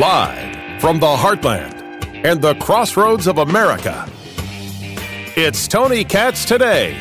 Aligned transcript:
Live 0.00 0.80
from 0.80 0.98
the 0.98 1.14
heartland 1.14 2.24
and 2.24 2.40
the 2.40 2.54
crossroads 2.54 3.26
of 3.26 3.36
America, 3.36 4.10
it's 5.36 5.68
Tony 5.68 6.04
Katz 6.04 6.46
today. 6.46 6.96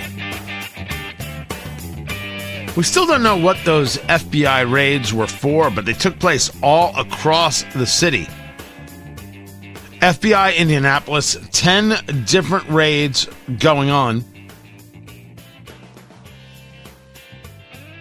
We 2.76 2.84
still 2.84 3.06
don't 3.08 3.24
know 3.24 3.38
what 3.38 3.56
those 3.64 4.00
FBI 4.00 4.70
raids 4.70 5.14
were 5.14 5.28
for, 5.28 5.70
but 5.72 5.86
they 5.86 5.94
took 5.94 6.20
place 6.20 6.52
all 6.62 6.94
across 7.00 7.64
the 7.74 7.86
city. 7.86 8.28
FBI 10.02 10.58
Indianapolis, 10.58 11.38
10 11.54 12.26
different 12.26 12.68
raids 12.68 13.30
going 13.60 13.90
on. 13.90 14.26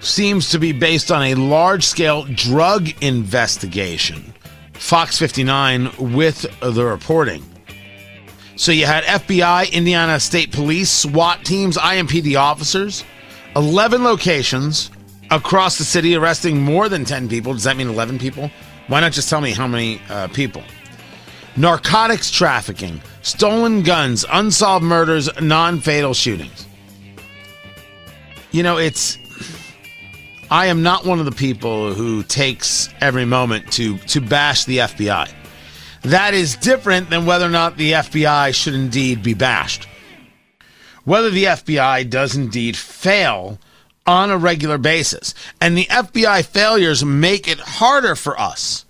Seems 0.00 0.50
to 0.50 0.58
be 0.58 0.72
based 0.72 1.12
on 1.12 1.22
a 1.22 1.34
large 1.36 1.84
scale 1.84 2.24
drug 2.24 2.90
investigation. 3.00 4.34
Fox 4.88 5.18
59 5.18 5.90
with 6.14 6.46
the 6.62 6.82
reporting. 6.82 7.44
So 8.56 8.72
you 8.72 8.86
had 8.86 9.04
FBI, 9.04 9.70
Indiana 9.70 10.18
State 10.18 10.50
Police, 10.50 10.90
SWAT 10.90 11.44
teams, 11.44 11.76
IMPD 11.76 12.40
officers, 12.40 13.04
11 13.54 14.02
locations 14.02 14.90
across 15.30 15.76
the 15.76 15.84
city 15.84 16.16
arresting 16.16 16.62
more 16.62 16.88
than 16.88 17.04
10 17.04 17.28
people. 17.28 17.52
Does 17.52 17.64
that 17.64 17.76
mean 17.76 17.88
11 17.88 18.18
people? 18.18 18.50
Why 18.86 19.00
not 19.00 19.12
just 19.12 19.28
tell 19.28 19.42
me 19.42 19.50
how 19.50 19.66
many 19.66 20.00
uh, 20.08 20.28
people? 20.28 20.62
Narcotics 21.54 22.30
trafficking, 22.30 23.02
stolen 23.20 23.82
guns, 23.82 24.24
unsolved 24.32 24.86
murders, 24.86 25.28
non 25.38 25.80
fatal 25.80 26.14
shootings. 26.14 26.66
You 28.52 28.62
know, 28.62 28.78
it's. 28.78 29.18
I 30.50 30.66
am 30.66 30.82
not 30.82 31.04
one 31.04 31.18
of 31.18 31.26
the 31.26 31.32
people 31.32 31.92
who 31.92 32.22
takes 32.22 32.88
every 33.00 33.26
moment 33.26 33.70
to, 33.72 33.98
to 33.98 34.20
bash 34.20 34.64
the 34.64 34.78
FBI. 34.78 35.30
That 36.02 36.32
is 36.32 36.56
different 36.56 37.10
than 37.10 37.26
whether 37.26 37.44
or 37.44 37.50
not 37.50 37.76
the 37.76 37.92
FBI 37.92 38.54
should 38.54 38.74
indeed 38.74 39.22
be 39.22 39.34
bashed. 39.34 39.86
Whether 41.04 41.30
the 41.30 41.44
FBI 41.44 42.08
does 42.08 42.34
indeed 42.34 42.76
fail 42.76 43.58
on 44.06 44.30
a 44.30 44.38
regular 44.38 44.78
basis. 44.78 45.34
And 45.60 45.76
the 45.76 45.84
FBI 45.84 46.44
failures 46.46 47.04
make 47.04 47.46
it 47.46 47.60
harder 47.60 48.14
for 48.14 48.40
us 48.40 48.86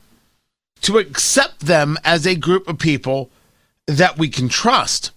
to 0.82 0.98
accept 0.98 1.60
them 1.60 1.98
as 2.04 2.24
a 2.24 2.36
group 2.36 2.68
of 2.68 2.78
people 2.78 3.30
that 3.86 4.16
we 4.16 4.28
can 4.28 4.48
trust. 4.48 5.10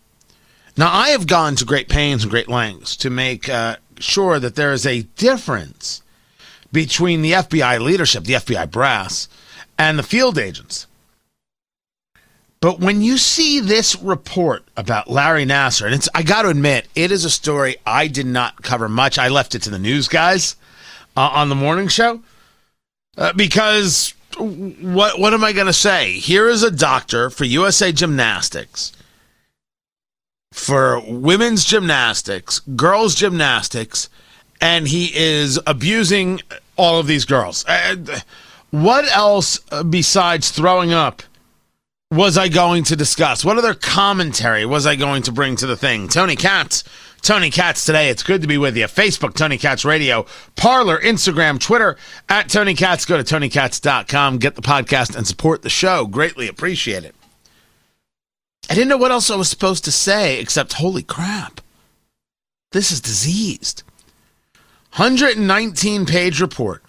Now, 0.76 0.92
I 0.92 1.10
have 1.10 1.28
gone 1.28 1.56
to 1.58 1.66
great 1.66 1.88
pains 1.88 2.24
and 2.24 2.32
great 2.32 2.48
lengths 2.48 2.98
to 2.98 3.12
make 3.12 3.48
uh, 3.48 3.76
sure 4.00 4.40
that 4.40 4.56
there 4.56 4.74
is 4.74 4.88
a 4.88 5.04
difference 5.04 6.02
between 6.72 7.22
the 7.22 7.34
FBI 7.34 7.80
leadership, 7.80 8.24
the 8.24 8.34
FBI 8.34 8.70
brass, 8.72 9.28
and 9.78 9.98
the 9.98 10.04
field 10.04 10.38
agents. 10.38 10.88
But 12.62 12.80
when 12.80 13.02
you 13.02 13.18
see 13.18 13.60
this 13.60 14.00
report 14.00 14.64
about 14.78 15.10
Larry 15.10 15.46
Nassar, 15.46 15.86
and 15.86 15.96
it's 15.96 16.08
I 16.14 16.22
got 16.22 16.44
to 16.44 16.50
admit, 16.50 16.88
it 16.94 17.12
is 17.12 17.26
a 17.26 17.30
story 17.30 17.78
I 17.86 18.08
did 18.08 18.28
not 18.28 18.62
cover 18.62 18.88
much. 18.88 19.18
I 19.18 19.30
left 19.30 19.56
it 19.56 19.64
to 19.64 19.72
the 19.72 19.80
news 19.80 20.08
guys 20.08 20.56
uh, 21.18 21.22
on 21.34 21.50
the 21.50 21.56
morning 21.56 21.88
show 21.88 22.22
uh, 23.18 23.34
because 23.34 24.14
what 24.38 25.20
what 25.20 25.34
am 25.34 25.44
I 25.44 25.54
going 25.54 25.68
to 25.68 25.74
say? 25.74 26.14
Here 26.14 26.48
is 26.48 26.62
a 26.62 26.70
doctor 26.70 27.32
for 27.32 27.46
USA 27.46 27.92
Gymnastics, 27.92 28.92
for 30.54 31.00
women's 31.00 31.66
gymnastics, 31.66 32.60
girls 32.60 33.16
gymnastics, 33.16 34.08
and 34.62 34.88
he 34.88 35.12
is 35.14 35.60
abusing 35.68 36.40
all 36.78 37.00
of 37.00 37.08
these 37.08 37.26
girls. 37.26 37.66
Uh, 37.68 38.20
what 38.70 39.06
else 39.14 39.60
besides 39.90 40.52
throwing 40.52 40.94
up? 40.94 41.24
was 42.12 42.38
I 42.38 42.50
going 42.50 42.84
to 42.86 42.96
discuss? 42.96 43.46
What 43.46 43.58
other 43.58 43.74
commentary 43.74 44.66
was 44.66 44.86
I 44.86 44.98
going 44.98 45.24
to 45.24 45.32
bring 45.32 45.56
to 45.56 45.66
the 45.66 45.78
thing? 45.78 46.10
Tony 46.10 46.36
Katz. 46.36 46.84
Tony 47.22 47.50
Katz 47.50 47.86
today. 47.86 48.10
It's 48.10 48.24
good 48.24 48.42
to 48.42 48.48
be 48.48 48.58
with 48.58 48.76
you. 48.76 48.86
Facebook, 48.86 49.36
Tony 49.36 49.58
Katz 49.58 49.86
Radio. 49.86 50.26
Parler, 50.56 51.00
Instagram, 51.00 51.60
Twitter, 51.60 51.96
at 52.28 52.50
Tony 52.50 52.74
Katz. 52.74 53.06
Go 53.06 53.22
to 53.22 53.24
TonyKatz.com, 53.24 54.40
get 54.40 54.56
the 54.56 54.62
podcast, 54.62 55.16
and 55.16 55.26
support 55.26 55.62
the 55.62 55.70
show. 55.70 56.06
Greatly 56.06 56.48
appreciate 56.48 57.06
it. 57.06 57.16
I 58.70 58.74
didn't 58.74 58.90
know 58.90 58.98
what 58.98 59.12
else 59.12 59.30
I 59.30 59.36
was 59.36 59.50
supposed 59.50 59.86
to 59.86 59.92
say 59.92 60.40
except, 60.40 60.74
holy 60.74 61.04
crap. 61.04 61.62
This 62.72 62.92
is 62.92 63.02
diseased. 63.02 63.84
119 64.98 66.06
page 66.06 66.42
report 66.42 66.84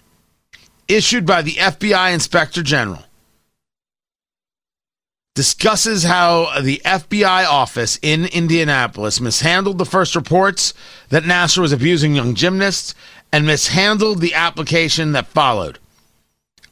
issued 0.89 1.25
by 1.25 1.41
the 1.41 1.53
FBI 1.53 2.13
Inspector 2.13 2.61
General 2.63 3.03
discusses 5.35 6.03
how 6.03 6.59
the 6.59 6.81
FBI 6.83 7.45
office 7.45 7.97
in 8.01 8.25
Indianapolis 8.25 9.21
mishandled 9.21 9.77
the 9.77 9.85
first 9.85 10.15
reports 10.15 10.73
that 11.09 11.23
Nassar 11.23 11.59
was 11.59 11.71
abusing 11.71 12.13
young 12.13 12.35
gymnasts 12.35 12.93
and 13.31 13.45
mishandled 13.45 14.19
the 14.19 14.33
application 14.33 15.13
that 15.13 15.25
followed. 15.27 15.79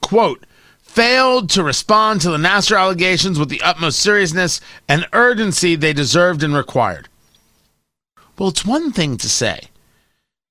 Quote, 0.01 0.45
failed 0.81 1.49
to 1.51 1.63
respond 1.63 2.19
to 2.21 2.29
the 2.29 2.37
Nassar 2.37 2.77
allegations 2.77 3.39
with 3.39 3.47
the 3.47 3.61
utmost 3.61 3.99
seriousness 3.99 4.59
and 4.87 5.07
urgency 5.13 5.75
they 5.75 5.93
deserved 5.93 6.43
and 6.43 6.53
required. 6.53 7.07
Well, 8.37 8.49
it's 8.49 8.65
one 8.65 8.91
thing 8.91 9.15
to 9.17 9.29
say 9.29 9.70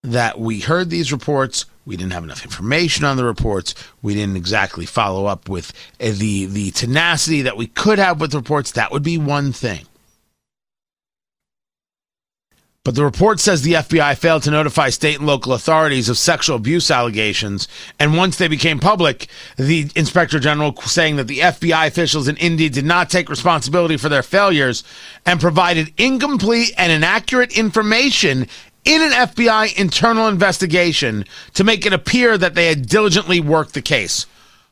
that 0.03 0.39
we 0.39 0.61
heard 0.61 0.91
these 0.91 1.13
reports, 1.13 1.67
we 1.85 1.97
didn't 1.97 2.13
have 2.13 2.25
enough 2.25 2.45
information 2.45 3.05
on 3.05 3.17
the 3.17 3.25
reports. 3.25 3.75
We 4.03 4.15
didn't 4.15 4.37
exactly 4.37 4.87
follow 4.87 5.27
up 5.27 5.49
with 5.49 5.73
uh, 6.01 6.13
the 6.15 6.47
the 6.47 6.71
tenacity 6.71 7.43
that 7.43 7.57
we 7.57 7.67
could 7.67 7.99
have 7.99 8.21
with 8.21 8.35
reports. 8.35 8.73
That 8.73 8.93
would 8.93 9.03
be 9.03 9.19
one 9.19 9.53
thing. 9.53 9.87
But 12.83 12.95
the 12.95 13.05
report 13.05 13.41
says 13.41 13.61
the 13.61 13.75
FBI 13.75 14.17
failed 14.17 14.43
to 14.45 14.51
notify 14.51 14.89
state 14.89 15.19
and 15.19 15.27
local 15.27 15.53
authorities 15.53 16.09
of 16.09 16.17
sexual 16.17 16.57
abuse 16.57 16.91
allegations. 16.91 17.69
And 17.99 18.17
once 18.17 18.39
they 18.39 18.49
became 18.49 18.81
public, 18.81 19.29
the 19.59 19.91
inspector 19.95 20.39
general 20.39 20.75
saying 20.77 21.17
that 21.17 21.27
the 21.27 21.41
FBI 21.41 21.87
officials 21.87 22.27
in 22.27 22.39
Indy 22.39 22.71
did 22.71 22.87
not 22.87 23.11
take 23.11 23.29
responsibility 23.29 23.99
for 23.99 24.09
their 24.09 24.23
failures 24.23 24.83
and 25.27 25.39
provided 25.39 25.93
incomplete 25.99 26.73
and 26.79 26.91
inaccurate 26.91 27.53
information 27.53 28.49
in 28.85 29.03
an 29.03 29.11
FBI 29.11 29.79
internal 29.79 30.29
investigation 30.29 31.25
to 31.55 31.65
make 31.65 31.85
it 31.87 31.93
appear 31.93 32.39
that 32.39 32.55
they 32.55 32.67
had 32.67 32.87
diligently 32.87 33.41
worked 33.41 33.75
the 33.75 33.83
case. 33.83 34.27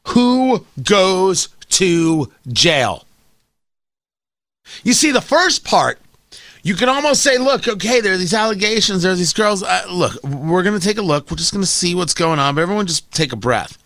Who 0.09 0.67
goes 0.83 1.49
to 1.71 2.33
jail? 2.49 3.05
You 4.83 4.93
see, 4.93 5.11
the 5.11 5.21
first 5.21 5.65
part, 5.65 5.99
you 6.63 6.75
can 6.75 6.89
almost 6.89 7.23
say, 7.23 7.39
look, 7.39 7.69
okay, 7.69 8.01
there 8.01 8.15
are 8.15 8.19
these 8.19 8.35
allegations, 8.35 9.03
there 9.03 9.13
are 9.13 9.17
these 9.17 9.33
girls. 9.33 9.63
Uh, 9.63 9.85
look, 9.91 10.23
we're 10.23 10.63
going 10.63 10.79
to 10.79 10.87
take 10.87 10.99
a 10.99 11.03
look. 11.03 11.31
We're 11.31 11.37
just 11.37 11.53
going 11.53 11.63
to 11.63 11.67
see 11.71 11.95
what's 11.95 12.15
going 12.15 12.39
on. 12.39 12.55
But 12.55 12.63
everyone 12.63 12.87
just 12.87 13.11
take 13.13 13.33
a 13.33 13.37
breath. 13.37 13.79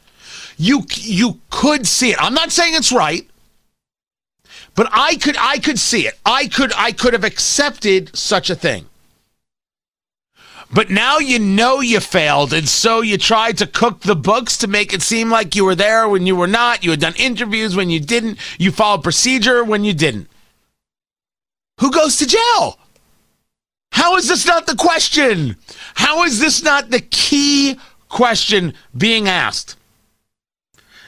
You 0.57 0.83
you 0.95 1.41
could 1.51 1.87
see 1.87 2.11
it. 2.11 2.23
I'm 2.23 2.35
not 2.35 2.53
saying 2.53 2.75
it's 2.75 2.93
right. 2.93 3.29
But 4.75 4.89
I 4.93 5.17
could 5.17 5.37
I 5.39 5.59
could 5.59 5.79
see 5.79 6.07
it. 6.07 6.19
I 6.25 6.47
could 6.47 6.73
I 6.77 6.93
could 6.93 7.13
have 7.13 7.25
accepted 7.25 8.15
such 8.17 8.51
a 8.51 8.55
thing. 8.55 8.87
But 10.73 10.89
now 10.89 11.19
you 11.19 11.39
know 11.39 11.81
you 11.81 12.01
failed, 12.01 12.55
and 12.55 12.67
so 12.67 13.03
you 13.03 13.19
tried 13.19 13.59
to 13.59 13.67
cook 13.67 14.01
the 14.01 14.17
books 14.17 14.57
to 14.59 14.67
make 14.67 14.95
it 14.95 15.03
seem 15.03 15.31
like 15.31 15.55
you 15.55 15.67
were 15.67 15.75
there 15.75 16.09
when 16.09 16.27
you 16.27 16.35
were 16.35 16.47
not. 16.47 16.83
You 16.83 16.91
had 16.91 17.01
done 17.01 17.15
interviews 17.17 17.77
when 17.77 17.91
you 17.91 18.01
didn't. 18.01 18.39
You 18.59 18.73
followed 18.73 19.03
procedure 19.03 19.63
when 19.63 19.85
you 19.85 19.93
didn't. 19.93 20.29
Who 21.81 21.91
goes 21.91 22.17
to 22.19 22.27
jail? 22.27 22.79
How 23.93 24.17
is 24.17 24.29
this 24.29 24.47
not 24.47 24.67
the 24.67 24.77
question? 24.77 25.57
How 25.95 26.25
is 26.25 26.41
this 26.41 26.63
not 26.63 26.89
the 26.89 27.01
key 27.01 27.79
question 28.09 28.73
being 28.97 29.29
asked? 29.29 29.77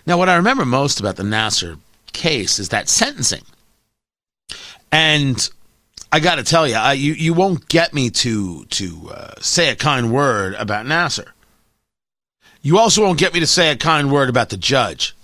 Now, 0.07 0.19
what 0.19 0.29
I 0.29 0.37
remember 0.37 0.67
most 0.67 1.01
about 1.01 1.17
the 1.17 1.23
Nassar 1.23 1.79
case 2.13 2.59
is 2.59 2.69
that 2.69 2.91
sentencing. 2.91 3.45
And 4.93 5.49
I 6.15 6.21
got 6.21 6.37
to 6.37 6.45
tell 6.45 6.69
you, 6.69 6.77
I, 6.77 6.93
you 6.93 7.13
you 7.15 7.35
won't 7.35 7.69
get 7.69 7.93
me 7.93 8.09
to 8.09 8.67
to 8.67 9.11
uh, 9.13 9.35
say 9.41 9.69
a 9.71 9.75
kind 9.75 10.13
word 10.13 10.55
about 10.55 10.87
Nassar. 10.87 11.27
You 12.63 12.79
also 12.79 13.03
won't 13.03 13.19
get 13.19 13.35
me 13.35 13.41
to 13.41 13.49
say 13.49 13.73
a 13.73 13.77
kind 13.77 14.13
word 14.13 14.29
about 14.29 14.51
the 14.51 14.57
judge. 14.57 15.17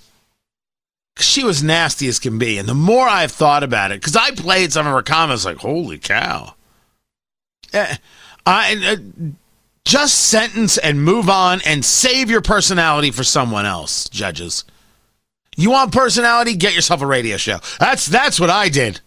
She 1.16 1.44
was 1.44 1.62
nasty 1.62 2.08
as 2.08 2.19
can 2.19 2.40
be, 2.40 2.58
and 2.58 2.69
the 2.69 2.75
more 2.75 3.06
I've 3.06 3.31
thought 3.31 3.62
about 3.62 3.92
it, 3.92 4.00
because 4.00 4.16
I 4.16 4.32
played 4.32 4.72
some 4.72 4.84
of 4.84 4.92
her 4.92 5.02
comments, 5.02 5.44
like 5.44 5.58
holy 5.58 5.96
cow. 5.96 6.56
Eh, 7.72 7.96
I 8.44 8.75
uh, 8.84 8.96
just 9.84 10.19
sentence 10.19 10.76
and 10.76 11.04
move 11.04 11.31
on 11.31 11.60
and 11.64 11.84
save 11.84 12.31
your 12.31 12.40
personality 12.43 13.12
for 13.12 13.22
someone 13.22 13.64
else, 13.64 14.08
judges. 14.08 14.64
You 15.56 15.70
want 15.70 15.93
personality? 15.93 16.56
Get 16.56 16.75
yourself 16.75 17.00
a 17.00 17.06
radio 17.06 17.36
show. 17.36 17.60
That's 17.78 18.06
that's 18.06 18.40
what 18.40 18.50
I 18.50 18.70
did. 18.70 19.00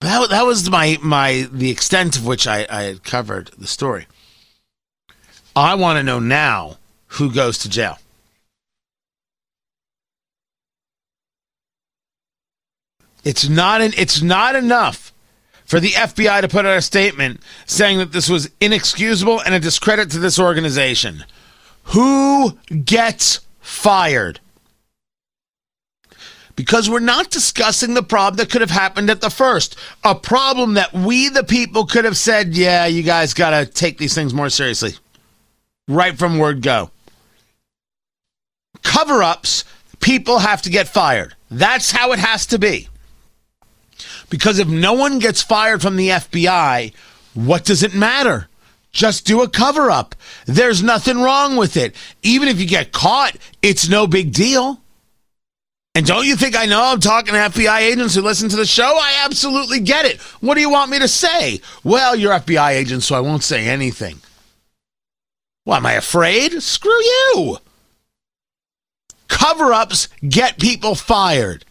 That, 0.00 0.30
that 0.30 0.44
was 0.44 0.68
my 0.68 0.98
my 1.02 1.48
the 1.50 1.70
extent 1.70 2.16
of 2.16 2.26
which 2.26 2.46
I, 2.46 2.66
I 2.70 2.82
had 2.82 3.04
covered 3.04 3.50
the 3.58 3.66
story. 3.66 4.06
I 5.56 5.74
want 5.74 5.98
to 5.98 6.02
know 6.02 6.18
now 6.18 6.78
who 7.06 7.32
goes 7.32 7.58
to 7.58 7.68
jail. 7.68 7.98
It's 13.24 13.48
not 13.48 13.80
an, 13.80 13.92
it's 13.96 14.20
not 14.20 14.54
enough 14.54 15.12
for 15.64 15.80
the 15.80 15.90
FBI 15.90 16.42
to 16.42 16.48
put 16.48 16.66
out 16.66 16.76
a 16.76 16.82
statement 16.82 17.40
saying 17.64 17.98
that 17.98 18.12
this 18.12 18.28
was 18.28 18.50
inexcusable 18.60 19.40
and 19.40 19.54
a 19.54 19.60
discredit 19.60 20.10
to 20.10 20.18
this 20.18 20.38
organization. 20.38 21.24
Who 21.84 22.58
gets 22.84 23.40
fired? 23.60 24.40
Because 26.56 26.88
we're 26.88 27.00
not 27.00 27.30
discussing 27.30 27.94
the 27.94 28.02
problem 28.02 28.36
that 28.36 28.50
could 28.50 28.60
have 28.60 28.70
happened 28.70 29.10
at 29.10 29.20
the 29.20 29.30
first. 29.30 29.76
A 30.04 30.14
problem 30.14 30.74
that 30.74 30.92
we, 30.92 31.28
the 31.28 31.42
people, 31.42 31.84
could 31.84 32.04
have 32.04 32.16
said, 32.16 32.54
yeah, 32.54 32.86
you 32.86 33.02
guys 33.02 33.34
got 33.34 33.50
to 33.50 33.66
take 33.66 33.98
these 33.98 34.14
things 34.14 34.32
more 34.32 34.50
seriously. 34.50 34.92
Right 35.88 36.16
from 36.16 36.38
word 36.38 36.62
go. 36.62 36.90
Cover 38.82 39.22
ups, 39.22 39.64
people 40.00 40.38
have 40.38 40.62
to 40.62 40.70
get 40.70 40.86
fired. 40.86 41.34
That's 41.50 41.90
how 41.90 42.12
it 42.12 42.18
has 42.18 42.46
to 42.46 42.58
be. 42.58 42.88
Because 44.30 44.58
if 44.58 44.68
no 44.68 44.92
one 44.92 45.18
gets 45.18 45.42
fired 45.42 45.82
from 45.82 45.96
the 45.96 46.08
FBI, 46.10 46.92
what 47.34 47.64
does 47.64 47.82
it 47.82 47.94
matter? 47.94 48.48
Just 48.92 49.26
do 49.26 49.42
a 49.42 49.48
cover 49.48 49.90
up. 49.90 50.14
There's 50.46 50.82
nothing 50.82 51.20
wrong 51.20 51.56
with 51.56 51.76
it. 51.76 51.96
Even 52.22 52.46
if 52.46 52.60
you 52.60 52.66
get 52.66 52.92
caught, 52.92 53.36
it's 53.60 53.88
no 53.88 54.06
big 54.06 54.32
deal. 54.32 54.80
And 55.96 56.04
don't 56.04 56.26
you 56.26 56.34
think 56.34 56.56
I 56.56 56.66
know 56.66 56.82
I'm 56.82 56.98
talking 56.98 57.34
to 57.34 57.38
FBI 57.38 57.78
agents 57.80 58.16
who 58.16 58.22
listen 58.22 58.48
to 58.48 58.56
the 58.56 58.66
show? 58.66 58.82
I 58.82 59.22
absolutely 59.24 59.78
get 59.78 60.06
it. 60.06 60.20
What 60.40 60.56
do 60.56 60.60
you 60.60 60.70
want 60.70 60.90
me 60.90 60.98
to 60.98 61.06
say? 61.06 61.60
Well, 61.84 62.16
you're 62.16 62.32
FBI 62.32 62.70
agents, 62.72 63.06
so 63.06 63.14
I 63.14 63.20
won't 63.20 63.44
say 63.44 63.66
anything. 63.66 64.18
Well, 65.64 65.76
am 65.76 65.86
I 65.86 65.92
afraid? 65.92 66.60
Screw 66.62 66.90
you. 66.90 67.58
Cover 69.28 69.72
ups 69.72 70.08
get 70.28 70.58
people 70.58 70.96
fired. 70.96 71.64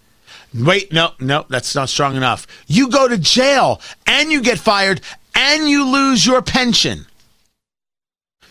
Wait, 0.54 0.94
no, 0.94 1.12
no, 1.20 1.46
that's 1.50 1.76
not 1.76 1.90
strong 1.90 2.16
enough. 2.16 2.48
You 2.68 2.90
go 2.90 3.08
to 3.08 3.18
jail 3.18 3.82
and 4.08 4.32
you 4.32 4.42
get 4.42 4.60
fired 4.60 5.02
and 5.36 5.68
you 5.68 5.86
lose 5.86 6.26
your 6.26 6.42
pension. 6.42 7.08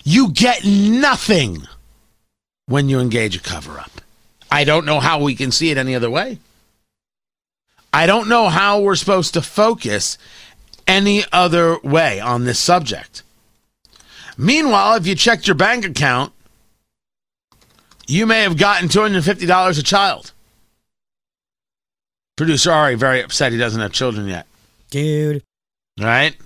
You 0.04 0.32
get 0.32 0.64
nothing 0.64 1.62
when 2.66 2.88
you 2.88 2.98
engage 2.98 3.36
a 3.36 3.40
cover 3.40 3.78
up. 3.78 3.91
I 4.52 4.64
don't 4.64 4.84
know 4.84 5.00
how 5.00 5.18
we 5.22 5.34
can 5.34 5.50
see 5.50 5.70
it 5.70 5.78
any 5.78 5.94
other 5.94 6.10
way. 6.10 6.38
I 7.90 8.04
don't 8.04 8.28
know 8.28 8.50
how 8.50 8.80
we're 8.80 8.96
supposed 8.96 9.32
to 9.32 9.40
focus 9.40 10.18
any 10.86 11.24
other 11.32 11.78
way 11.78 12.20
on 12.20 12.44
this 12.44 12.58
subject. 12.58 13.22
Meanwhile, 14.36 14.96
if 14.96 15.06
you 15.06 15.14
checked 15.14 15.46
your 15.46 15.54
bank 15.54 15.86
account, 15.86 16.34
you 18.06 18.26
may 18.26 18.42
have 18.42 18.58
gotten 18.58 18.90
$250 18.90 19.78
a 19.78 19.82
child. 19.82 20.32
Producer 22.36 22.72
Ari 22.72 22.96
very 22.96 23.22
upset 23.22 23.52
he 23.52 23.58
doesn't 23.58 23.80
have 23.80 23.92
children 23.92 24.28
yet. 24.28 24.46
Dude. 24.90 25.42
Right? 25.98 26.36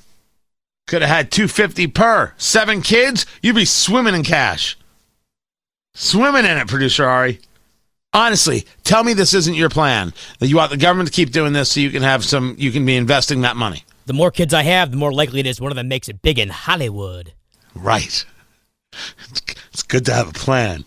Could 0.86 1.02
have 1.02 1.10
had 1.10 1.32
250 1.32 1.88
per. 1.88 2.34
Seven 2.36 2.82
kids, 2.82 3.26
you'd 3.42 3.56
be 3.56 3.64
swimming 3.64 4.14
in 4.14 4.22
cash. 4.22 4.78
Swimming 5.94 6.44
in 6.44 6.56
it, 6.56 6.68
producer 6.68 7.04
Ari. 7.04 7.40
Honestly, 8.16 8.64
tell 8.82 9.04
me 9.04 9.12
this 9.12 9.34
isn't 9.34 9.56
your 9.56 9.68
plan. 9.68 10.14
That 10.38 10.46
you 10.46 10.56
want 10.56 10.70
the 10.70 10.78
government 10.78 11.06
to 11.06 11.12
keep 11.12 11.32
doing 11.32 11.52
this 11.52 11.72
so 11.72 11.80
you 11.80 11.90
can 11.90 12.02
have 12.02 12.24
some 12.24 12.54
you 12.56 12.72
can 12.72 12.86
be 12.86 12.96
investing 12.96 13.42
that 13.42 13.56
money. 13.56 13.84
The 14.06 14.14
more 14.14 14.30
kids 14.30 14.54
I 14.54 14.62
have, 14.62 14.90
the 14.90 14.96
more 14.96 15.12
likely 15.12 15.40
it 15.40 15.46
is 15.46 15.60
one 15.60 15.70
of 15.70 15.76
them 15.76 15.88
makes 15.88 16.08
it 16.08 16.22
big 16.22 16.38
in 16.38 16.48
Hollywood. 16.48 17.34
Right. 17.74 18.24
It's 19.70 19.82
good 19.82 20.06
to 20.06 20.14
have 20.14 20.30
a 20.30 20.32
plan. 20.32 20.86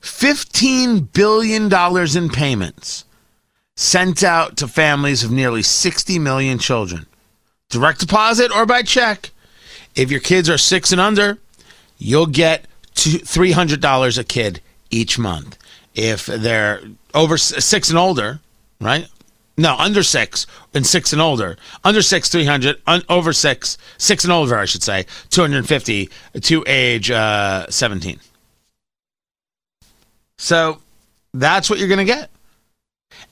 $15 0.00 1.12
billion 1.12 1.70
in 2.16 2.30
payments 2.30 3.04
sent 3.76 4.24
out 4.24 4.56
to 4.56 4.66
families 4.66 5.22
of 5.22 5.30
nearly 5.30 5.60
60 5.60 6.18
million 6.18 6.58
children. 6.58 7.04
Direct 7.68 8.00
deposit 8.00 8.50
or 8.56 8.64
by 8.64 8.80
check. 8.80 9.30
If 9.94 10.10
your 10.10 10.20
kids 10.20 10.48
are 10.48 10.56
six 10.56 10.90
and 10.90 11.00
under, 11.02 11.36
you'll 11.98 12.24
get 12.24 12.64
$300 12.94 14.18
a 14.18 14.24
kid 14.24 14.62
each 14.90 15.18
month. 15.18 15.58
If 15.94 16.26
they're 16.26 16.82
over 17.14 17.36
six 17.36 17.90
and 17.90 17.98
older, 17.98 18.40
right? 18.80 19.08
No, 19.58 19.74
under 19.76 20.04
six 20.04 20.46
and 20.72 20.86
six 20.86 21.12
and 21.12 21.20
older. 21.20 21.56
Under 21.82 22.00
six, 22.00 22.28
300. 22.28 22.80
Un, 22.86 23.02
over 23.08 23.32
six, 23.32 23.76
six 23.98 24.22
and 24.22 24.32
older, 24.32 24.56
I 24.56 24.66
should 24.66 24.84
say, 24.84 25.06
250 25.30 26.08
to 26.42 26.64
age 26.68 27.10
uh, 27.10 27.66
17. 27.68 28.20
So 30.38 30.78
that's 31.34 31.68
what 31.68 31.80
you're 31.80 31.88
going 31.88 31.98
to 31.98 32.04
get. 32.04 32.30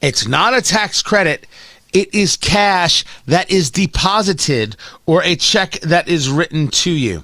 It's 0.01 0.27
not 0.27 0.53
a 0.53 0.61
tax 0.61 1.01
credit. 1.01 1.47
It 1.93 2.13
is 2.13 2.37
cash 2.37 3.05
that 3.27 3.51
is 3.51 3.71
deposited 3.71 4.77
or 5.07 5.23
a 5.23 5.37
check 5.37 5.81
that 5.83 6.09
is 6.09 6.29
written 6.29 6.69
to 6.69 6.91
you. 6.91 7.23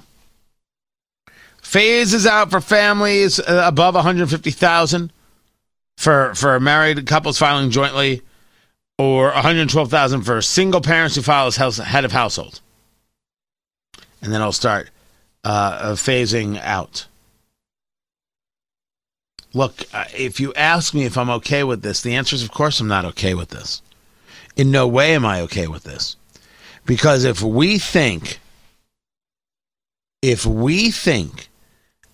Phases 1.61 2.25
out 2.25 2.51
for 2.51 2.61
families 2.61 3.39
uh, 3.39 3.63
above 3.65 3.95
150,000 3.95 5.11
for 5.97 6.33
for 6.35 6.59
married 6.59 7.05
couples 7.07 7.37
filing 7.37 7.69
jointly 7.69 8.21
or 8.97 9.31
112,000 9.31 10.21
for 10.21 10.41
single 10.41 10.81
parents 10.81 11.15
who 11.15 11.21
file 11.21 11.47
as 11.47 11.55
house, 11.55 11.77
head 11.77 12.05
of 12.05 12.11
household. 12.11 12.61
And 14.21 14.31
then 14.31 14.41
I'll 14.41 14.51
start 14.51 14.89
uh, 15.43 15.93
phasing 15.93 16.61
out. 16.61 17.07
Look, 19.53 19.83
uh, 19.93 20.05
if 20.15 20.39
you 20.39 20.53
ask 20.53 20.93
me 20.93 21.05
if 21.05 21.17
I'm 21.17 21.29
okay 21.29 21.63
with 21.63 21.81
this, 21.81 22.01
the 22.01 22.15
answer 22.15 22.35
is 22.35 22.43
of 22.43 22.51
course 22.51 22.79
I'm 22.79 22.87
not 22.87 23.05
okay 23.05 23.33
with 23.33 23.49
this. 23.49 23.81
In 24.55 24.71
no 24.71 24.87
way 24.87 25.15
am 25.15 25.25
I 25.25 25.41
okay 25.41 25.67
with 25.67 25.83
this. 25.83 26.15
Because 26.85 27.23
if 27.23 27.41
we 27.41 27.77
think, 27.77 28.39
if 30.21 30.45
we 30.45 30.91
think 30.91 31.49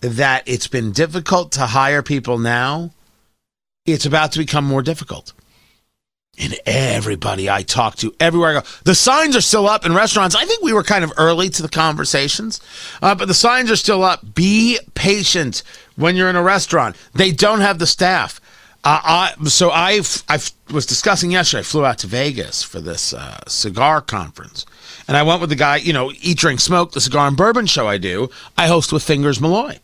that 0.00 0.42
it's 0.46 0.68
been 0.68 0.92
difficult 0.92 1.52
to 1.52 1.66
hire 1.66 2.02
people 2.02 2.38
now, 2.38 2.90
it's 3.92 4.06
about 4.06 4.32
to 4.32 4.38
become 4.38 4.64
more 4.64 4.82
difficult. 4.82 5.32
And 6.38 6.56
everybody 6.64 7.50
I 7.50 7.62
talk 7.62 7.96
to, 7.96 8.14
everywhere 8.18 8.50
I 8.50 8.60
go, 8.60 8.66
the 8.84 8.94
signs 8.94 9.36
are 9.36 9.42
still 9.42 9.68
up 9.68 9.84
in 9.84 9.94
restaurants. 9.94 10.34
I 10.34 10.46
think 10.46 10.62
we 10.62 10.72
were 10.72 10.82
kind 10.82 11.04
of 11.04 11.12
early 11.18 11.50
to 11.50 11.62
the 11.62 11.68
conversations, 11.68 12.60
uh, 13.02 13.14
but 13.14 13.28
the 13.28 13.34
signs 13.34 13.70
are 13.70 13.76
still 13.76 14.02
up. 14.02 14.34
Be 14.34 14.78
patient 14.94 15.62
when 15.96 16.16
you're 16.16 16.30
in 16.30 16.36
a 16.36 16.42
restaurant. 16.42 16.96
They 17.14 17.30
don't 17.30 17.60
have 17.60 17.78
the 17.78 17.86
staff. 17.86 18.40
Uh, 18.82 19.00
I, 19.38 19.44
so 19.44 19.70
I 19.70 20.00
was 20.72 20.86
discussing 20.86 21.30
yesterday. 21.30 21.60
I 21.60 21.64
flew 21.64 21.84
out 21.84 21.98
to 21.98 22.06
Vegas 22.06 22.62
for 22.62 22.80
this 22.80 23.12
uh, 23.12 23.40
cigar 23.46 24.00
conference, 24.00 24.64
and 25.06 25.18
I 25.18 25.22
went 25.22 25.42
with 25.42 25.50
the 25.50 25.56
guy. 25.56 25.76
You 25.76 25.92
know, 25.92 26.10
Eat, 26.22 26.38
Drink, 26.38 26.60
Smoke, 26.60 26.92
the 26.92 27.00
cigar 27.02 27.28
and 27.28 27.36
bourbon 27.36 27.66
show 27.66 27.86
I 27.86 27.98
do. 27.98 28.30
I 28.56 28.68
host 28.68 28.90
with 28.90 29.02
Fingers 29.02 29.38
Malloy, 29.38 29.80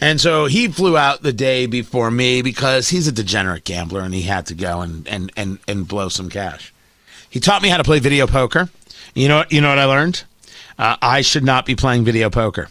and 0.00 0.20
so 0.20 0.46
he 0.46 0.68
flew 0.68 0.96
out 0.96 1.22
the 1.22 1.32
day 1.32 1.66
before 1.66 2.10
me 2.10 2.42
because 2.42 2.88
he's 2.88 3.06
a 3.06 3.12
degenerate 3.12 3.64
gambler 3.64 4.00
and 4.00 4.14
he 4.14 4.22
had 4.22 4.46
to 4.46 4.54
go 4.54 4.80
and 4.80 5.06
and 5.08 5.32
and, 5.36 5.58
and 5.66 5.88
blow 5.88 6.08
some 6.08 6.28
cash. 6.28 6.72
He 7.28 7.40
taught 7.40 7.62
me 7.62 7.68
how 7.68 7.76
to 7.76 7.84
play 7.84 7.98
video 8.00 8.26
poker. 8.26 8.68
You 9.14 9.28
know, 9.28 9.44
you 9.50 9.60
know 9.60 9.68
what 9.68 9.78
I 9.78 9.84
learned? 9.84 10.24
Uh, 10.78 10.96
I 11.02 11.20
should 11.20 11.44
not 11.44 11.66
be 11.66 11.76
playing 11.76 12.04
video 12.04 12.30
poker. 12.30 12.68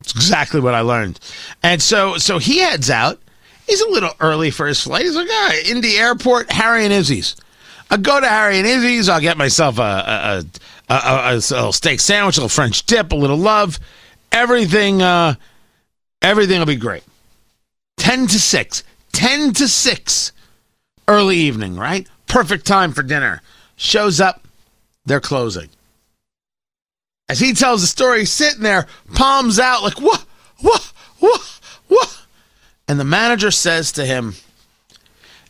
It's 0.00 0.14
exactly 0.14 0.60
what 0.60 0.74
I 0.74 0.80
learned. 0.80 1.20
And 1.62 1.80
so 1.80 2.18
so 2.18 2.38
he 2.38 2.58
heads 2.58 2.90
out 2.90 3.20
He's 3.66 3.80
a 3.80 3.88
little 3.88 4.10
early 4.20 4.50
for 4.50 4.66
his 4.66 4.80
flight. 4.80 5.04
He's 5.04 5.16
like, 5.16 5.28
all 5.28 5.48
right, 5.48 5.66
Indy 5.66 5.96
Airport, 5.96 6.52
Harry 6.52 6.84
and 6.84 6.92
Izzy's. 6.92 7.34
I'll 7.90 7.98
go 7.98 8.20
to 8.20 8.28
Harry 8.28 8.58
and 8.58 8.66
Izzy's. 8.66 9.08
I'll 9.08 9.20
get 9.20 9.38
myself 9.38 9.78
a, 9.78 9.82
a, 9.82 10.44
a, 10.88 10.94
a, 10.94 11.32
a 11.32 11.36
little 11.36 11.72
steak 11.72 12.00
sandwich, 12.00 12.36
a 12.36 12.40
little 12.40 12.48
French 12.48 12.84
dip, 12.84 13.12
a 13.12 13.16
little 13.16 13.38
love. 13.38 13.78
Everything, 14.32 15.00
uh, 15.00 15.34
everything 16.24 16.58
will 16.58 16.66
be 16.66 16.76
great. 16.76 17.04
10 17.98 18.26
to 18.28 18.40
6. 18.40 18.82
10 19.12 19.52
to 19.54 19.68
6. 19.68 20.32
Early 21.06 21.36
evening, 21.36 21.76
right? 21.76 22.08
Perfect 22.26 22.66
time 22.66 22.92
for 22.92 23.02
dinner. 23.02 23.42
Shows 23.76 24.20
up, 24.20 24.46
they're 25.04 25.20
closing. 25.20 25.68
As 27.28 27.40
he 27.40 27.52
tells 27.52 27.80
the 27.80 27.86
story, 27.86 28.20
he's 28.20 28.32
sitting 28.32 28.62
there, 28.62 28.86
palms 29.14 29.58
out, 29.58 29.82
like, 29.82 30.00
what, 30.00 30.24
what, 30.60 30.92
what, 31.18 31.60
what? 31.88 32.26
And 32.88 33.00
the 33.00 33.04
manager 33.04 33.50
says 33.50 33.92
to 33.92 34.04
him, 34.04 34.34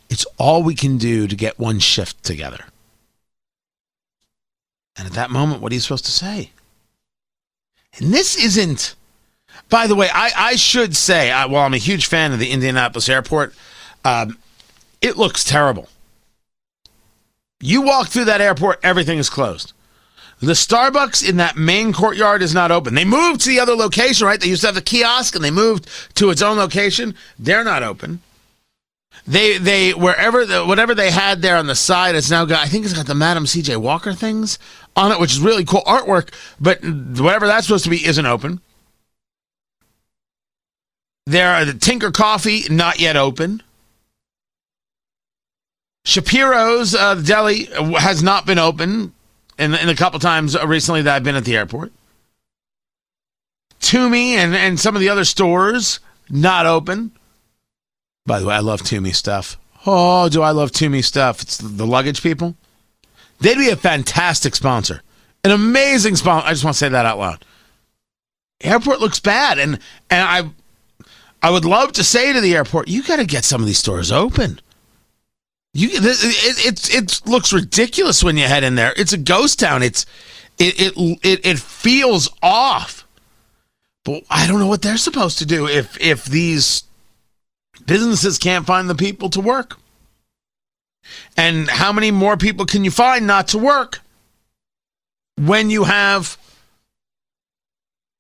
It's 0.09 0.25
all 0.39 0.63
we 0.63 0.75
can 0.75 0.99
do 0.99 1.27
to 1.27 1.37
get 1.37 1.59
one 1.59 1.81
shift 1.81 2.23
together. 2.23 2.65
And 4.97 5.07
at 5.07 5.15
that 5.15 5.31
moment, 5.31 5.61
what 5.61 5.73
are 5.73 5.75
you 5.75 5.81
supposed 5.81 6.05
to 6.05 6.13
say? 6.13 6.51
And 7.99 8.13
this 8.13 8.37
isn't, 8.37 8.95
by 9.69 9.87
the 9.87 9.95
way, 9.95 10.09
I, 10.13 10.31
I 10.37 10.57
should 10.57 10.97
say, 10.97 11.31
I, 11.31 11.47
well, 11.47 11.63
I'm 11.63 11.75
a 11.75 11.79
huge 11.79 12.07
fan 12.07 12.33
of 12.33 12.39
the 12.39 12.51
Indianapolis 12.51 13.09
airport. 13.09 13.55
Um, 14.05 14.39
it 15.01 15.17
looks 15.17 15.45
terrible. 15.45 15.89
You 17.61 17.83
walk 17.83 18.09
through 18.09 18.27
that 18.27 18.41
airport, 18.41 18.81
everything 18.83 19.19
is 19.19 19.31
closed. 19.31 19.73
The 20.41 20.53
Starbucks 20.53 21.27
in 21.27 21.37
that 21.39 21.57
main 21.57 21.93
courtyard 21.93 22.43
is 22.43 22.53
not 22.53 22.71
open. 22.71 22.95
They 22.95 23.05
moved 23.05 23.41
to 23.43 23.49
the 23.49 23.61
other 23.61 23.75
location, 23.75 24.27
right? 24.27 24.41
They 24.41 24.49
used 24.49 24.61
to 24.63 24.69
have 24.69 24.75
the 24.75 24.83
kiosk 24.83 25.35
and 25.35 25.45
they 25.45 25.51
moved 25.51 25.89
to 26.17 26.31
its 26.31 26.43
own 26.43 26.59
location. 26.59 27.15
They're 27.39 27.65
not 27.65 27.83
open. 27.83 28.21
They 29.27 29.57
they 29.57 29.93
wherever 29.93 30.45
the, 30.45 30.67
whatever 30.67 30.95
they 30.95 31.11
had 31.11 31.41
there 31.41 31.57
on 31.57 31.67
the 31.67 31.75
side, 31.75 32.15
it's 32.15 32.31
now 32.31 32.45
got. 32.45 32.63
I 32.63 32.69
think 32.69 32.85
it's 32.85 32.93
got 32.93 33.07
the 33.07 33.15
Madam 33.15 33.47
C.J. 33.47 33.77
Walker 33.77 34.13
things 34.13 34.59
on 34.97 35.13
it, 35.13 35.21
which 35.21 35.33
is 35.33 35.41
really 35.41 35.65
cool 35.65 35.83
artwork. 35.87 36.35
But 36.61 36.85
whatever 36.85 37.47
that's 37.47 37.67
supposed 37.67 37.85
to 37.85 37.91
be 37.91 38.05
isn't 38.05 38.27
open. 38.27 38.61
There 41.27 41.55
are 41.55 41.65
the 41.65 41.75
Tinker 41.75 42.11
Coffee, 42.11 42.65
not 42.69 43.01
yet 43.01 43.17
open. 43.17 43.63
Shapiro's 46.05 46.95
uh, 46.95 47.15
deli 47.15 47.65
has 47.99 48.23
not 48.23 48.45
been 48.45 48.59
open 48.59 49.15
in, 49.59 49.75
in 49.75 49.89
a 49.89 49.95
couple 49.95 50.21
times 50.21 50.57
recently 50.63 51.03
that 51.03 51.17
I've 51.17 51.25
been 51.25 51.37
at 51.37 51.47
the 51.47 51.57
airport. 51.57 51.93
Tumi 53.81 54.33
and, 54.33 54.55
and 54.55 54.79
some 54.79 54.95
of 54.95 55.01
the 55.01 55.09
other 55.09 55.25
stores 55.25 56.01
not 56.29 56.67
open. 56.67 57.13
By 58.27 58.39
the 58.41 58.47
way, 58.47 58.55
I 58.55 58.61
love 58.61 58.83
Tumi 58.83 59.15
stuff. 59.15 59.59
Oh, 59.87 60.29
do 60.29 60.43
I 60.43 60.51
love 60.51 60.73
Tumi 60.73 61.05
stuff? 61.05 61.43
It's 61.43 61.59
the, 61.59 61.69
the 61.69 61.87
luggage 61.87 62.23
people. 62.23 62.55
They'd 63.41 63.59
be 63.59 63.69
a 63.69 63.77
fantastic 63.77 64.55
sponsor, 64.55 65.03
an 65.43 65.51
amazing 65.51 66.17
sponsor. 66.17 66.47
I 66.47 66.51
just 66.51 66.65
want 66.65 66.75
to 66.75 66.79
say 66.79 66.89
that 66.89 67.05
out 67.05 67.19
loud. 67.19 67.45
Airport 68.63 69.01
looks 69.01 69.21
bad, 69.21 69.59
and 69.59 69.79
and 70.09 70.23
I 70.23 70.49
I 71.45 71.51
would 71.51 71.67
love 71.67 71.93
to 71.93 72.05
say 72.05 72.33
to 72.33 72.41
the 72.41 72.57
airport, 72.57 72.89
you 72.89 73.03
got 73.03 73.17
to 73.17 73.27
get 73.27 73.45
some 73.45 73.61
of 73.61 73.67
these 73.67 73.77
stores 73.77 74.11
open. 74.11 74.61
You 75.75 75.91
it, 75.93 76.65
it, 76.65 76.95
it 76.95 77.21
looks 77.27 77.53
ridiculous 77.53 78.25
when 78.25 78.39
you 78.39 78.45
head 78.45 78.65
in 78.65 78.77
there. 78.77 78.95
It's 78.97 79.13
a 79.13 79.19
ghost 79.19 79.59
town. 79.59 79.83
It's 79.83 80.07
it 80.59 80.81
it 80.81 81.19
it, 81.23 81.45
it 81.45 81.59
feels 81.59 82.31
off. 82.43 83.07
But 84.07 84.23
I 84.31 84.47
don't 84.47 84.59
know 84.59 84.69
what 84.69 84.81
they're 84.81 84.97
supposed 84.97 85.37
to 85.41 85.45
do 85.45 85.69
if 85.69 86.01
if 86.01 86.25
these 86.25 86.85
businesses 87.85 88.39
can't 88.39 88.65
find 88.65 88.89
the 88.89 88.95
people 88.95 89.29
to 89.29 89.41
work. 89.43 89.79
And 91.37 91.69
how 91.69 91.93
many 91.93 92.11
more 92.11 92.39
people 92.39 92.65
can 92.65 92.85
you 92.85 92.91
find 92.91 93.27
not 93.27 93.49
to 93.49 93.59
work 93.59 94.01
when 95.37 95.69
you 95.69 95.85
have 95.85 96.39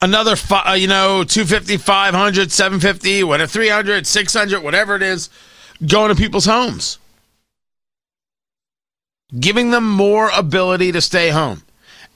another, 0.04 0.36
uh, 0.50 0.76
you 0.78 0.86
know, 0.86 1.24
250, 1.24 1.78
500, 1.78 2.52
750, 2.52 3.24
whatever, 3.24 3.50
300, 3.50 4.06
600, 4.06 4.62
whatever 4.62 4.94
it 4.94 5.02
is, 5.02 5.30
going 5.86 6.10
to 6.10 6.14
people's 6.14 6.44
homes? 6.44 6.98
Giving 9.38 9.70
them 9.70 9.88
more 9.88 10.30
ability 10.30 10.92
to 10.92 11.00
stay 11.00 11.30
home. 11.30 11.62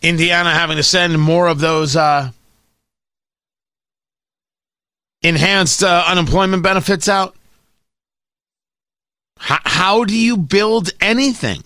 Indiana 0.02 0.52
having 0.54 0.76
to 0.76 0.83
send 0.83 1.21
more 1.21 1.49
of 1.49 1.59
those 1.59 1.97
uh, 1.97 2.30
enhanced 5.23 5.83
uh, 5.83 6.04
unemployment 6.07 6.62
benefits 6.62 7.09
out. 7.09 7.35
H- 9.40 9.59
how 9.64 10.04
do 10.04 10.16
you 10.16 10.37
build 10.37 10.90
anything? 11.00 11.62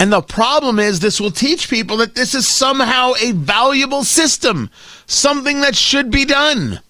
And 0.00 0.10
the 0.10 0.22
problem 0.22 0.78
is, 0.78 0.98
this 1.00 1.20
will 1.20 1.30
teach 1.30 1.68
people 1.68 1.98
that 1.98 2.14
this 2.14 2.34
is 2.34 2.48
somehow 2.48 3.12
a 3.20 3.32
valuable 3.32 4.02
system, 4.02 4.70
something 5.04 5.60
that 5.60 5.76
should 5.76 6.10
be 6.10 6.24
done. 6.24 6.80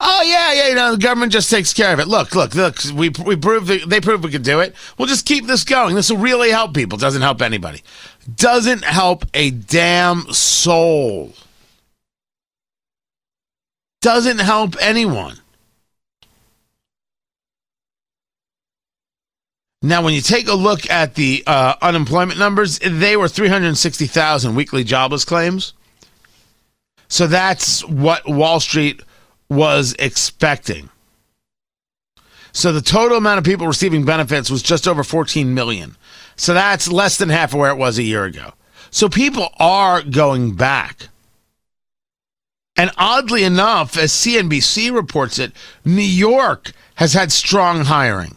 Oh 0.00 0.22
yeah, 0.22 0.52
yeah, 0.52 0.68
you 0.68 0.74
know, 0.74 0.92
the 0.92 1.02
government 1.02 1.32
just 1.32 1.50
takes 1.50 1.72
care 1.72 1.94
of 1.94 1.98
it. 1.98 2.08
Look, 2.08 2.34
look, 2.34 2.54
look. 2.54 2.76
We 2.94 3.08
we 3.24 3.36
proved 3.36 3.68
they 3.88 4.02
proved 4.02 4.22
we 4.22 4.30
could 4.30 4.42
do 4.42 4.60
it. 4.60 4.74
We'll 4.98 5.08
just 5.08 5.24
keep 5.24 5.46
this 5.46 5.64
going. 5.64 5.94
This 5.94 6.10
will 6.10 6.18
really 6.18 6.50
help 6.50 6.74
people. 6.74 6.98
Doesn't 6.98 7.22
help 7.22 7.40
anybody. 7.40 7.82
Doesn't 8.36 8.84
help 8.84 9.24
a 9.32 9.50
damn 9.50 10.30
soul. 10.30 11.32
Doesn't 14.02 14.38
help 14.38 14.76
anyone. 14.80 15.38
Now, 19.82 20.02
when 20.02 20.12
you 20.12 20.20
take 20.20 20.46
a 20.46 20.54
look 20.54 20.90
at 20.90 21.14
the 21.14 21.42
uh, 21.46 21.74
unemployment 21.80 22.38
numbers, 22.38 22.78
they 22.80 23.16
were 23.16 23.28
360,000 23.28 24.54
weekly 24.54 24.84
jobless 24.84 25.24
claims. 25.24 25.72
So 27.08 27.26
that's 27.26 27.84
what 27.86 28.28
Wall 28.28 28.60
Street 28.60 29.02
was 29.48 29.94
expecting. 29.98 30.90
So 32.52 32.72
the 32.72 32.82
total 32.82 33.16
amount 33.16 33.38
of 33.38 33.44
people 33.44 33.66
receiving 33.66 34.04
benefits 34.04 34.50
was 34.50 34.62
just 34.62 34.86
over 34.86 35.02
14 35.02 35.54
million. 35.54 35.96
So 36.36 36.52
that's 36.52 36.90
less 36.90 37.16
than 37.16 37.30
half 37.30 37.54
of 37.54 37.60
where 37.60 37.70
it 37.70 37.78
was 37.78 37.98
a 37.98 38.02
year 38.02 38.24
ago. 38.24 38.52
So 38.90 39.08
people 39.08 39.48
are 39.58 40.02
going 40.02 40.56
back. 40.56 41.08
And 42.76 42.90
oddly 42.98 43.44
enough, 43.44 43.96
as 43.96 44.12
CNBC 44.12 44.92
reports 44.94 45.38
it, 45.38 45.52
New 45.84 46.00
York 46.02 46.72
has 46.96 47.14
had 47.14 47.32
strong 47.32 47.84
hiring. 47.84 48.36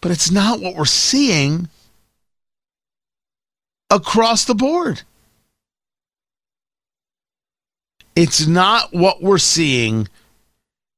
But 0.00 0.10
it's 0.10 0.30
not 0.30 0.60
what 0.60 0.74
we're 0.74 0.84
seeing 0.84 1.68
across 3.90 4.44
the 4.44 4.54
board. 4.54 5.02
It's 8.14 8.46
not 8.46 8.94
what 8.94 9.22
we're 9.22 9.38
seeing 9.38 10.08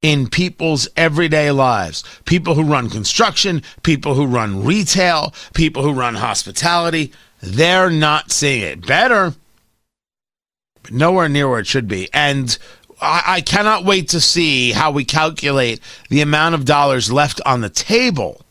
in 0.03 0.29
people's 0.29 0.89
everyday 0.97 1.51
lives. 1.51 2.05
People 2.25 2.55
who 2.55 2.63
run 2.63 2.89
construction, 2.89 3.63
people 3.83 4.15
who 4.15 4.27
run 4.27 4.65
retail, 4.65 5.35
people 5.55 5.83
who 5.83 5.93
run 5.93 6.15
hospitality, 6.15 7.13
they're 7.41 7.91
not 7.91 8.31
seeing 8.31 8.63
it. 8.63 8.87
Better, 8.87 9.35
but 10.83 10.93
nowhere 10.93 11.29
near 11.29 11.49
where 11.49 11.61
it 11.61 11.67
should 11.67 11.89
be. 11.89 12.09
And 12.13 12.57
I, 13.01 13.23
I 13.27 13.41
cannot 13.41 13.85
wait 13.85 14.09
to 14.11 14.21
see 14.21 14.71
how 14.71 14.93
we 14.93 15.05
calculate 15.05 15.81
the 16.11 16.21
amount 16.21 16.55
of 16.55 16.65
dollars 16.65 17.11
left 17.11 17.41
on 17.45 17.61
the 17.61 17.71
table 17.71 18.45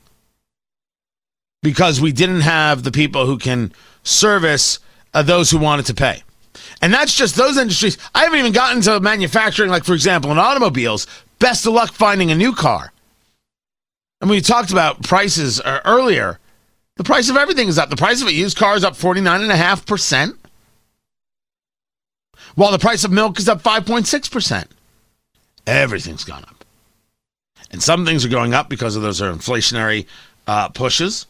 because 1.61 1.99
we 1.99 2.11
didn't 2.11 2.41
have 2.41 2.83
the 2.83 2.91
people 2.91 3.25
who 3.25 3.37
can 3.37 3.73
service 4.03 4.79
uh, 5.13 5.21
those 5.21 5.49
who 5.49 5.57
wanted 5.57 5.85
to 5.87 5.93
pay. 5.93 6.23
And 6.81 6.93
that's 6.93 7.13
just 7.13 7.35
those 7.35 7.57
industries. 7.57 7.97
I 8.13 8.23
haven't 8.23 8.39
even 8.39 8.51
gotten 8.51 8.81
to 8.83 8.99
manufacturing, 8.99 9.69
like, 9.69 9.83
for 9.83 9.93
example, 9.93 10.31
in 10.31 10.37
automobiles. 10.37 11.07
Best 11.39 11.65
of 11.65 11.73
luck 11.73 11.91
finding 11.91 12.31
a 12.31 12.35
new 12.35 12.53
car. 12.53 12.91
And 14.21 14.29
we 14.29 14.41
talked 14.41 14.71
about 14.71 15.03
prices 15.03 15.59
uh, 15.59 15.81
earlier. 15.85 16.39
The 16.95 17.03
price 17.03 17.29
of 17.29 17.37
everything 17.37 17.67
is 17.67 17.77
up. 17.77 17.89
The 17.89 17.95
price 17.95 18.21
of 18.21 18.27
a 18.27 18.33
used 18.33 18.57
car 18.57 18.75
is 18.75 18.83
up 18.83 18.93
49.5%, 18.93 20.35
while 22.55 22.71
the 22.71 22.79
price 22.79 23.03
of 23.03 23.11
milk 23.11 23.37
is 23.37 23.47
up 23.47 23.61
5.6%. 23.61 24.65
Everything's 25.67 26.23
gone 26.23 26.43
up. 26.43 26.65
And 27.69 27.83
some 27.83 28.05
things 28.05 28.25
are 28.25 28.29
going 28.29 28.53
up 28.53 28.69
because 28.69 28.95
of 28.95 29.03
those 29.03 29.21
are 29.21 29.31
inflationary 29.31 30.07
uh, 30.47 30.69
pushes 30.69 31.27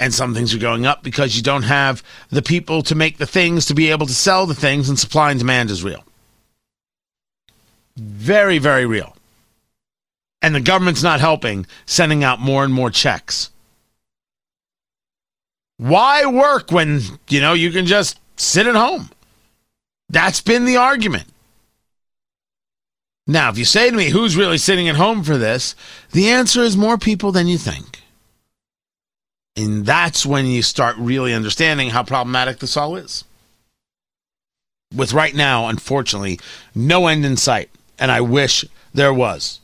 and 0.00 0.14
some 0.14 0.34
things 0.34 0.54
are 0.54 0.58
going 0.58 0.86
up 0.86 1.02
because 1.02 1.36
you 1.36 1.42
don't 1.42 1.62
have 1.62 2.02
the 2.30 2.42
people 2.42 2.82
to 2.82 2.94
make 2.94 3.18
the 3.18 3.26
things 3.26 3.66
to 3.66 3.74
be 3.74 3.90
able 3.90 4.06
to 4.06 4.14
sell 4.14 4.46
the 4.46 4.54
things 4.54 4.88
and 4.88 4.98
supply 4.98 5.30
and 5.30 5.38
demand 5.38 5.70
is 5.70 5.84
real. 5.84 6.02
Very 7.96 8.58
very 8.58 8.86
real. 8.86 9.14
And 10.42 10.54
the 10.54 10.60
government's 10.60 11.02
not 11.02 11.20
helping 11.20 11.66
sending 11.84 12.24
out 12.24 12.40
more 12.40 12.64
and 12.64 12.72
more 12.72 12.90
checks. 12.90 13.50
Why 15.76 16.24
work 16.26 16.72
when 16.72 17.02
you 17.28 17.40
know 17.40 17.52
you 17.52 17.70
can 17.70 17.84
just 17.84 18.18
sit 18.36 18.66
at 18.66 18.74
home? 18.74 19.10
That's 20.08 20.40
been 20.40 20.64
the 20.64 20.78
argument. 20.78 21.26
Now 23.26 23.50
if 23.50 23.58
you 23.58 23.66
say 23.66 23.90
to 23.90 23.96
me 23.96 24.08
who's 24.08 24.34
really 24.34 24.58
sitting 24.58 24.88
at 24.88 24.96
home 24.96 25.22
for 25.22 25.36
this? 25.36 25.76
The 26.12 26.30
answer 26.30 26.62
is 26.62 26.74
more 26.74 26.96
people 26.96 27.32
than 27.32 27.48
you 27.48 27.58
think 27.58 27.99
and 29.60 29.84
that's 29.84 30.24
when 30.24 30.46
you 30.46 30.62
start 30.62 30.96
really 30.96 31.34
understanding 31.34 31.90
how 31.90 32.02
problematic 32.02 32.58
this 32.58 32.76
all 32.76 32.96
is. 32.96 33.24
With 34.94 35.12
right 35.12 35.34
now, 35.34 35.68
unfortunately, 35.68 36.40
no 36.74 37.06
end 37.06 37.24
in 37.24 37.36
sight. 37.36 37.70
And 37.98 38.10
I 38.10 38.22
wish 38.22 38.64
there 38.94 39.12
was. 39.12 39.60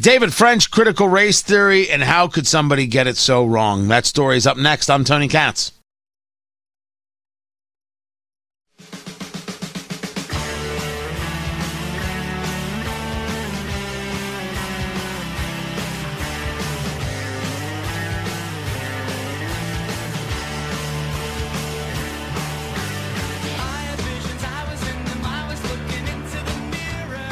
David 0.00 0.32
French, 0.32 0.70
critical 0.70 1.08
race 1.08 1.42
theory, 1.42 1.90
and 1.90 2.02
how 2.02 2.26
could 2.26 2.46
somebody 2.46 2.86
get 2.86 3.06
it 3.06 3.18
so 3.18 3.44
wrong? 3.44 3.88
That 3.88 4.06
story 4.06 4.38
is 4.38 4.46
up 4.46 4.56
next. 4.56 4.88
I'm 4.88 5.04
Tony 5.04 5.28
Katz. 5.28 5.72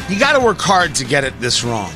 You 0.09 0.19
got 0.19 0.33
to 0.33 0.41
work 0.41 0.59
hard 0.59 0.95
to 0.97 1.05
get 1.05 1.25
it 1.25 1.39
this 1.39 1.63
wrong. 1.63 1.93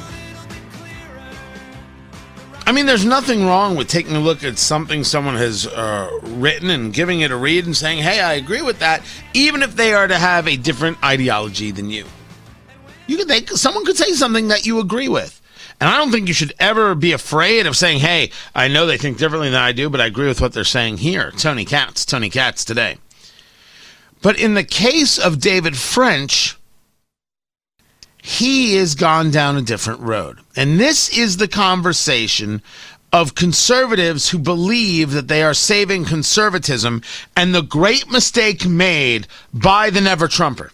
I 2.65 2.73
mean, 2.73 2.87
there's 2.87 3.05
nothing 3.05 3.45
wrong 3.45 3.75
with 3.75 3.89
taking 3.89 4.15
a 4.15 4.21
look 4.21 4.45
at 4.45 4.57
something 4.57 5.03
someone 5.03 5.35
has 5.35 5.67
uh, 5.67 6.11
written 6.23 6.71
and 6.71 6.93
giving 6.93 7.23
it 7.23 7.31
a 7.31 7.37
read 7.37 7.67
and 7.67 7.77
saying, 7.77 7.99
hey, 7.99 8.21
I 8.21 8.35
agree 8.35 8.63
with 8.63 8.79
that, 8.79 9.03
even 9.35 9.63
if 9.63 9.75
they 9.75 9.95
are 9.95 10.07
to 10.07 10.17
have 10.17 10.47
a 10.47 10.57
different 10.57 11.03
ideology 11.03 11.71
than 11.71 11.91
you. 11.91 12.05
You 13.07 13.17
could 13.17 13.29
think 13.29 13.51
someone 13.51 13.85
could 13.85 13.97
say 13.97 14.13
something 14.13 14.49
that 14.49 14.65
you 14.65 14.79
agree 14.79 15.09
with. 15.09 15.41
And 15.81 15.91
I 15.91 15.97
don't 15.97 16.13
think 16.13 16.29
you 16.29 16.35
should 16.35 16.55
ever 16.61 16.95
be 16.95 17.13
afraid 17.13 17.67
of 17.67 17.77
saying, 17.77 17.99
hey, 17.99 18.31
I 18.55 18.69
know 18.69 18.87
they 18.87 18.99
think 18.99 19.19
differently 19.19 19.51
than 19.51 19.61
I 19.61 19.73
do, 19.73 19.91
but 19.91 20.01
I 20.01 20.07
agree 20.07 20.29
with 20.29 20.41
what 20.41 20.53
they're 20.53 20.65
saying 20.65 20.99
here. 20.99 21.33
Tony 21.33 21.65
Katz, 21.65 22.05
Tony 22.05 22.31
Katz 22.31 22.65
today. 22.65 22.99
But 24.21 24.39
in 24.39 24.55
the 24.55 24.65
case 24.65 25.19
of 25.19 25.41
David 25.41 25.77
French, 25.77 26.57
he 28.25 28.77
has 28.77 28.95
gone 28.95 29.33
down 29.33 29.57
a 29.57 29.63
different 29.63 30.01
road. 30.01 30.39
And 30.55 30.79
this 30.79 31.09
is 31.19 31.37
the 31.37 31.49
conversation 31.49 32.63
of 33.13 33.35
conservatives 33.35 34.31
who 34.31 34.39
believe 34.39 35.11
that 35.11 35.27
they 35.27 35.43
are 35.43 35.53
saving 35.53 36.05
conservatism 36.05 37.03
and 37.37 37.53
the 37.53 37.63
great 37.63 38.09
mistake 38.09 38.65
made 38.65 39.27
by 39.53 39.91
the 39.91 40.01
never 40.01 40.29
Trumper. 40.29 40.71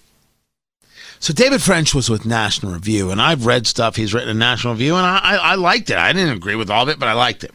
So 1.20 1.32
David 1.32 1.62
French 1.62 1.94
was 1.94 2.10
with 2.10 2.26
National 2.26 2.74
Review, 2.74 3.10
and 3.10 3.20
I've 3.20 3.46
read 3.46 3.66
stuff 3.66 3.96
he's 3.96 4.12
written 4.12 4.28
in 4.28 4.38
National 4.38 4.74
Review, 4.74 4.94
and 4.94 5.06
I, 5.06 5.18
I, 5.18 5.36
I 5.36 5.54
liked 5.54 5.88
it. 5.88 5.96
I 5.96 6.12
didn't 6.12 6.36
agree 6.36 6.54
with 6.54 6.70
all 6.70 6.82
of 6.82 6.90
it, 6.90 6.98
but 6.98 7.08
I 7.08 7.14
liked 7.14 7.44
it. 7.44 7.52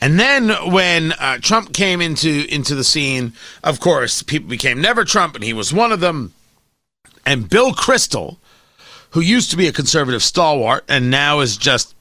And 0.00 0.18
then 0.18 0.48
when 0.72 1.12
uh, 1.12 1.38
Trump 1.38 1.74
came 1.74 2.00
into 2.00 2.46
into 2.48 2.74
the 2.76 2.84
scene, 2.84 3.34
of 3.64 3.80
course, 3.80 4.22
people 4.22 4.48
became 4.48 4.80
never 4.80 5.04
Trump, 5.04 5.34
and 5.34 5.44
he 5.44 5.52
was 5.52 5.74
one 5.74 5.90
of 5.92 6.00
them. 6.00 6.32
And 7.26 7.50
Bill 7.50 7.72
Kristol, 7.72 8.38
who 9.10 9.20
used 9.20 9.50
to 9.50 9.56
be 9.56 9.66
a 9.66 9.72
conservative 9.72 10.22
stalwart 10.22 10.84
and 10.88 11.10
now 11.10 11.40
is 11.40 11.56
just 11.56 11.94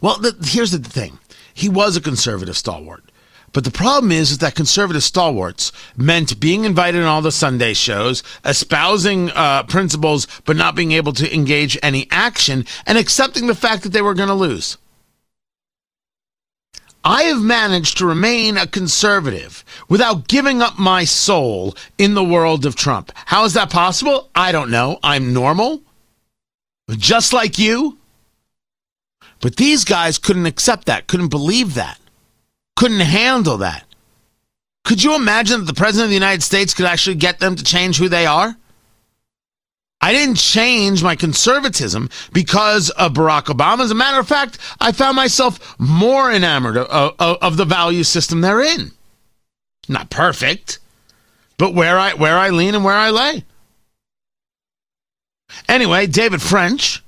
well, 0.00 0.18
the, 0.18 0.36
here's 0.44 0.72
the 0.72 0.78
thing: 0.78 1.18
he 1.54 1.68
was 1.68 1.96
a 1.96 2.00
conservative 2.00 2.56
stalwart. 2.56 3.04
But 3.52 3.64
the 3.64 3.70
problem 3.72 4.12
is, 4.12 4.30
is 4.30 4.38
that 4.38 4.54
conservative 4.54 5.02
stalwarts 5.02 5.72
meant 5.96 6.38
being 6.38 6.64
invited 6.64 7.02
on 7.02 7.08
all 7.08 7.22
the 7.22 7.32
Sunday 7.32 7.74
shows, 7.74 8.22
espousing 8.44 9.30
uh, 9.30 9.64
principles, 9.64 10.28
but 10.44 10.56
not 10.56 10.76
being 10.76 10.92
able 10.92 11.12
to 11.14 11.34
engage 11.34 11.76
any 11.82 12.06
action, 12.12 12.64
and 12.86 12.96
accepting 12.96 13.48
the 13.48 13.54
fact 13.56 13.82
that 13.82 13.92
they 13.92 14.02
were 14.02 14.14
going 14.14 14.28
to 14.28 14.34
lose. 14.34 14.78
I 17.02 17.24
have 17.24 17.42
managed 17.42 17.98
to 17.98 18.06
remain 18.06 18.56
a 18.56 18.66
conservative 18.66 19.64
without 19.88 20.28
giving 20.28 20.60
up 20.62 20.78
my 20.78 21.04
soul 21.04 21.74
in 21.96 22.14
the 22.14 22.22
world 22.22 22.66
of 22.66 22.76
Trump. 22.76 23.10
How 23.14 23.44
is 23.44 23.54
that 23.54 23.70
possible? 23.70 24.28
I 24.34 24.52
don't 24.52 24.70
know. 24.70 25.00
I'm 25.02 25.32
normal, 25.32 25.82
just 26.98 27.32
like 27.32 27.58
you. 27.58 27.98
But 29.40 29.56
these 29.56 29.84
guys 29.84 30.18
couldn't 30.18 30.46
accept 30.46 30.86
that, 30.86 31.06
couldn't 31.06 31.28
believe 31.28 31.74
that, 31.74 31.98
couldn't 32.76 33.00
handle 33.00 33.56
that. 33.58 33.84
Could 34.84 35.02
you 35.02 35.14
imagine 35.14 35.60
that 35.60 35.66
the 35.66 35.74
President 35.74 36.04
of 36.04 36.10
the 36.10 36.14
United 36.14 36.42
States 36.42 36.74
could 36.74 36.86
actually 36.86 37.16
get 37.16 37.38
them 37.38 37.56
to 37.56 37.64
change 37.64 37.98
who 37.98 38.08
they 38.08 38.26
are? 38.26 38.56
I 40.02 40.12
didn't 40.12 40.36
change 40.36 41.02
my 41.02 41.14
conservatism 41.14 42.08
because 42.32 42.88
of 42.90 43.12
Barack 43.12 43.44
Obama. 43.44 43.80
As 43.80 43.90
a 43.90 43.94
matter 43.94 44.18
of 44.18 44.26
fact, 44.26 44.58
I 44.80 44.92
found 44.92 45.16
myself 45.16 45.78
more 45.78 46.32
enamored 46.32 46.78
of, 46.78 47.14
of, 47.18 47.36
of 47.42 47.56
the 47.58 47.66
value 47.66 48.02
system 48.02 48.40
they're 48.40 48.62
in. 48.62 48.92
Not 49.88 50.08
perfect, 50.08 50.78
but 51.58 51.74
where 51.74 51.98
I 51.98 52.14
where 52.14 52.38
I 52.38 52.48
lean 52.50 52.74
and 52.74 52.84
where 52.84 52.94
I 52.94 53.10
lay. 53.10 53.44
Anyway, 55.68 56.06
David 56.06 56.42
French, 56.42 57.02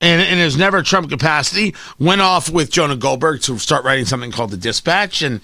in, 0.00 0.20
in 0.20 0.38
his 0.38 0.56
never 0.56 0.82
Trump 0.82 1.10
capacity, 1.10 1.74
went 1.98 2.20
off 2.20 2.50
with 2.50 2.70
Jonah 2.70 2.96
Goldberg 2.96 3.42
to 3.42 3.58
start 3.58 3.84
writing 3.84 4.04
something 4.04 4.32
called 4.32 4.50
The 4.50 4.56
Dispatch, 4.56 5.22
and 5.22 5.40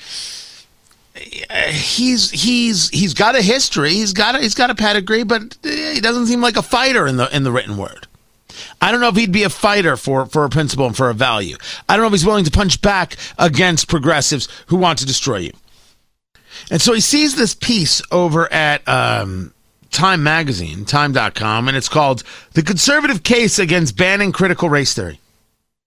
he's 1.15 2.31
he's 2.31 2.89
he's 2.91 3.15
got 3.15 3.37
a 3.37 3.43
history. 3.43 3.91
He's 3.91 4.13
got 4.13 4.35
a, 4.35 4.39
he's 4.41 4.55
got 4.55 4.71
a 4.71 4.75
pedigree, 4.75 5.25
but 5.25 5.57
he 5.63 6.01
doesn't 6.01 6.27
seem 6.27 6.41
like 6.41 6.57
a 6.57 6.63
fighter 6.63 7.07
in 7.07 7.17
the 7.17 7.35
in 7.35 7.43
the 7.43 7.53
written 7.53 7.77
word. 7.77 8.07
I 8.81 8.91
don't 8.91 9.01
know 9.01 9.09
if 9.09 9.17
he'd 9.17 9.33
be 9.33 9.43
a 9.43 9.51
fighter 9.51 9.97
for 9.97 10.27
for 10.27 10.45
a 10.45 10.49
principle 10.49 10.87
and 10.87 10.97
for 10.97 11.11
a 11.11 11.15
value. 11.15 11.57
I 11.89 11.95
don't 11.95 12.03
know 12.03 12.09
if 12.09 12.13
he's 12.13 12.27
willing 12.27 12.45
to 12.45 12.51
punch 12.51 12.81
back 12.83 13.17
against 13.39 13.89
progressives 13.89 14.49
who 14.67 14.77
want 14.77 14.99
to 15.01 15.07
destroy 15.07 15.39
you. 15.39 15.53
And 16.71 16.81
so 16.81 16.95
he 16.95 17.01
sees 17.01 17.37
this 17.37 17.55
piece 17.55 18.01
over 18.11 18.51
at 18.53 18.87
um, 18.89 19.53
Time 19.97 20.23
Magazine, 20.23 20.85
Time.com, 20.85 21.69
and 21.69 21.77
it's 21.77 21.89
called 21.89 22.23
"The 22.53 22.63
Conservative 22.63 23.23
Case 23.23 23.59
Against 23.59 23.97
Banning 23.97 24.31
Critical 24.31 24.69
Race 24.69 24.93
Theory." 24.93 25.21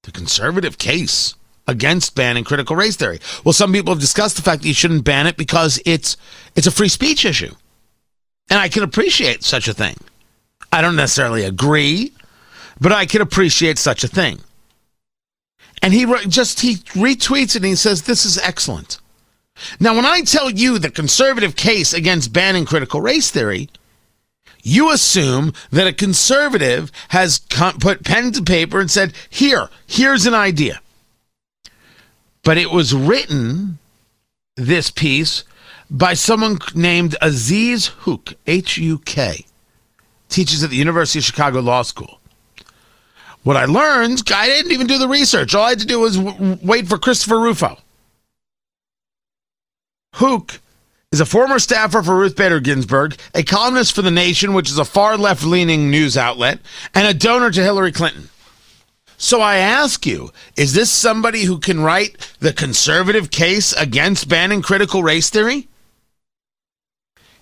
The 0.04 0.12
conservative 0.12 0.80
case 0.80 1.36
against 1.67 2.15
banning 2.15 2.43
critical 2.43 2.76
race 2.76 2.95
theory. 2.95 3.19
Well, 3.43 3.54
some 3.54 3.72
people 3.72 3.93
have 3.93 4.02
discussed 4.02 4.38
the 4.38 4.41
fact 4.41 4.62
that 4.62 4.67
you 4.67 4.74
shouldn't 4.74 5.04
ban 5.04 5.28
it 5.28 5.38
because 5.38 5.80
it's 5.86 6.17
it's 6.56 6.65
a 6.65 6.72
free 6.72 6.88
speech 6.88 7.26
issue. 7.26 7.54
And 8.50 8.60
I 8.60 8.69
can 8.69 8.82
appreciate 8.82 9.43
such 9.43 9.67
a 9.67 9.74
thing. 9.74 9.95
I 10.72 10.82
don't 10.82 10.95
necessarily 10.95 11.43
agree, 11.43 12.13
but 12.82 12.91
I 12.91 13.06
can 13.06 13.22
appreciate 13.22 13.78
such 13.78 14.04
a 14.04 14.08
thing. 14.08 14.39
And 15.84 15.93
he 15.93 16.06
just 16.28 16.62
he 16.62 16.78
retweets 16.98 17.56
it 17.56 17.58
and 17.58 17.65
he 17.65 17.76
says 17.76 18.04
this 18.04 18.26
is 18.26 18.39
excellent. 18.39 19.00
Now, 19.80 19.93
when 19.95 20.06
I 20.06 20.22
tell 20.22 20.50
you 20.50 20.80
the 20.80 20.89
conservative 20.89 21.56
case 21.56 21.93
against 21.93 22.34
banning 22.34 22.65
critical 22.65 23.02
race 23.02 23.30
theory, 23.30 23.69
you 24.69 24.91
assume 24.91 25.53
that 25.71 25.88
a 25.88 25.93
conservative 25.93 26.91
has 27.10 27.39
put 27.79 28.03
pen 28.03 28.32
to 28.34 28.41
paper 28.43 28.79
and 28.79 28.91
said, 28.91 29.13
"Here, 29.29 29.69
here's 29.88 30.25
an 30.25 30.34
idea." 30.34 30.82
But 32.43 32.58
it 32.58 32.71
was 32.71 32.93
written, 32.93 33.79
this 34.55 34.91
piece, 34.91 35.43
by 35.89 36.13
someone 36.13 36.60
named 36.75 37.15
Aziz 37.21 37.89
Huq, 38.03 38.36
H 38.45 38.77
U 38.77 38.99
K, 38.99 39.45
teaches 40.29 40.63
at 40.63 40.69
the 40.69 40.75
University 40.75 41.19
of 41.19 41.25
Chicago 41.25 41.60
Law 41.60 41.82
School. 41.82 42.19
What 43.43 43.58
I 43.58 43.65
learned, 43.65 44.21
I 44.34 44.47
didn't 44.47 44.71
even 44.71 44.88
do 44.88 44.97
the 44.97 45.08
research. 45.08 45.55
All 45.55 45.63
I 45.63 45.69
had 45.69 45.79
to 45.79 45.86
do 45.86 45.99
was 45.99 46.17
w- 46.17 46.58
wait 46.62 46.88
for 46.88 46.97
Christopher 46.97 47.39
Rufo. 47.39 47.77
Huq 50.15 50.60
is 51.12 51.19
a 51.19 51.26
former 51.26 51.58
staffer 51.58 52.04
for 52.04 52.15
Ruth 52.15 52.36
Bader 52.36 52.60
Ginsburg, 52.60 53.17
a 53.34 53.41
columnist 53.41 53.95
for 53.95 54.04
The 54.04 54.12
Nation, 54.12 54.54
which 54.54 54.69
is 54.69 54.78
a 54.78 54.86
far 54.86 55.17
left 55.17 55.43
leaning 55.43 55.89
news 55.89 56.15
outlet, 56.15 56.60
and 56.93 57.08
a 57.08 57.15
donor 57.15 57.50
to 57.50 57.63
Hillary 57.63 57.91
Clinton. 57.91 58.30
So 59.17 59.41
I 59.41 59.58
ask 59.58 60.06
you, 60.06 60.32
is 60.56 60.74
this 60.74 60.91
somebody 60.91 61.45
who 61.45 61.58
can 61.58 61.82
write 61.82 62.32
the 62.39 62.54
conservative 62.54 63.32
case 63.32 63.74
against 63.74 64.30
banning 64.30 64.62
critical 64.62 65.02
race 65.02 65.32
theory? 65.32 65.67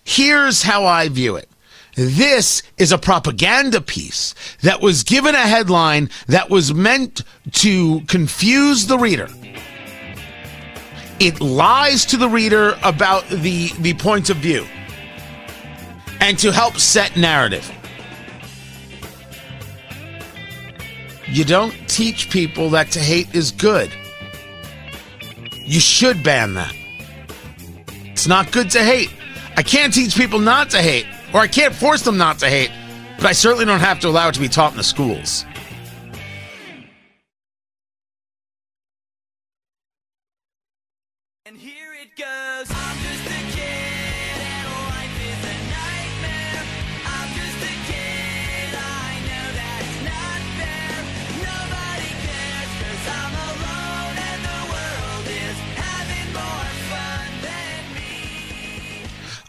Here's 0.01 0.63
how 0.63 0.85
I 0.85 1.09
view 1.09 1.35
it. 1.35 1.49
This 1.95 2.63
is 2.77 2.93
a 2.93 2.97
propaganda 2.97 3.81
piece 3.81 4.33
that 4.61 4.79
was 4.79 5.03
given 5.03 5.35
a 5.35 5.39
headline 5.39 6.09
that 6.27 6.49
was 6.49 6.73
meant 6.73 7.21
to 7.51 7.99
confuse 8.07 8.87
the 8.87 8.97
reader. 8.97 9.27
It 11.19 11.41
lies 11.41 12.05
to 12.07 12.17
the 12.17 12.29
reader 12.29 12.77
about 12.83 13.27
the, 13.29 13.71
the 13.79 13.93
point 13.95 14.29
of 14.29 14.37
view 14.37 14.65
and 16.19 16.37
to 16.39 16.51
help 16.51 16.77
set 16.77 17.15
narrative. 17.15 17.71
You 21.27 21.43
don't 21.43 21.73
teach 21.87 22.29
people 22.29 22.69
that 22.71 22.91
to 22.91 22.99
hate 22.99 23.33
is 23.35 23.51
good. 23.51 23.91
You 25.55 25.79
should 25.79 26.23
ban 26.23 26.53
that. 26.53 26.73
It's 28.05 28.27
not 28.27 28.51
good 28.51 28.69
to 28.71 28.83
hate. 28.83 29.11
I 29.57 29.63
can't 29.63 29.93
teach 29.93 30.15
people 30.15 30.39
not 30.39 30.69
to 30.69 30.77
hate, 30.77 31.05
or 31.33 31.41
I 31.41 31.47
can't 31.47 31.75
force 31.75 32.03
them 32.03 32.17
not 32.17 32.39
to 32.39 32.49
hate, 32.49 32.71
but 33.17 33.25
I 33.25 33.31
certainly 33.33 33.65
don't 33.65 33.79
have 33.79 33.99
to 34.01 34.07
allow 34.07 34.29
it 34.29 34.35
to 34.35 34.39
be 34.39 34.47
taught 34.47 34.71
in 34.71 34.77
the 34.77 34.83
schools. 34.83 35.45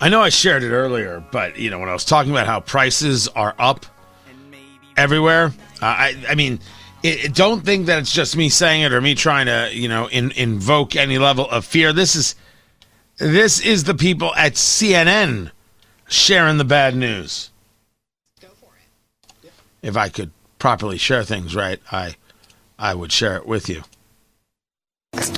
I 0.01 0.09
know 0.09 0.21
I 0.23 0.29
shared 0.29 0.63
it 0.63 0.71
earlier, 0.71 1.23
but 1.33 1.59
you 1.59 1.71
know 1.71 1.79
when 1.79 1.89
I 1.89 1.93
was 1.93 2.05
talking 2.05 2.31
about 2.31 2.47
how 2.47 2.61
prices 2.61 3.27
are 3.29 3.55
up 3.59 3.85
everywhere, 4.97 5.53
uh, 5.83 5.87
I 5.87 6.17
I 6.29 6.35
mean, 6.35 6.61
it, 7.03 7.27
it, 7.27 7.35
don't 7.35 7.65
think 7.65 7.87
that 7.87 7.99
it's 7.99 8.13
just 8.13 8.37
me 8.37 8.49
saying 8.49 8.83
it 8.83 8.93
or 8.93 9.01
me 9.01 9.15
trying 9.15 9.47
to 9.47 9.71
you 9.73 9.89
know 9.89 10.09
in, 10.09 10.31
invoke 10.33 10.95
any 10.95 11.19
level 11.19 11.49
of 11.51 11.65
fear. 11.65 11.93
This 11.93 12.15
is 12.15 12.37
this 13.17 13.61
is 13.61 13.85
the 13.85 13.95
people 13.95 14.33
at 14.37 14.55
CNN 14.55 15.51
sharing 16.09 16.59
the 16.59 16.65
bad 16.65 16.95
news. 16.95 17.51
Go 18.41 18.49
for 18.49 18.71
it. 19.43 19.51
If 19.83 19.97
I 19.97 20.09
could 20.09 20.31
properly 20.61 20.99
share 20.99 21.25
things 21.25 21.57
right, 21.57 21.81
I 21.91 22.15
I 22.79 22.95
would 22.95 23.11
share 23.11 23.37
it 23.37 23.47
with 23.47 23.69
you. 23.69 23.83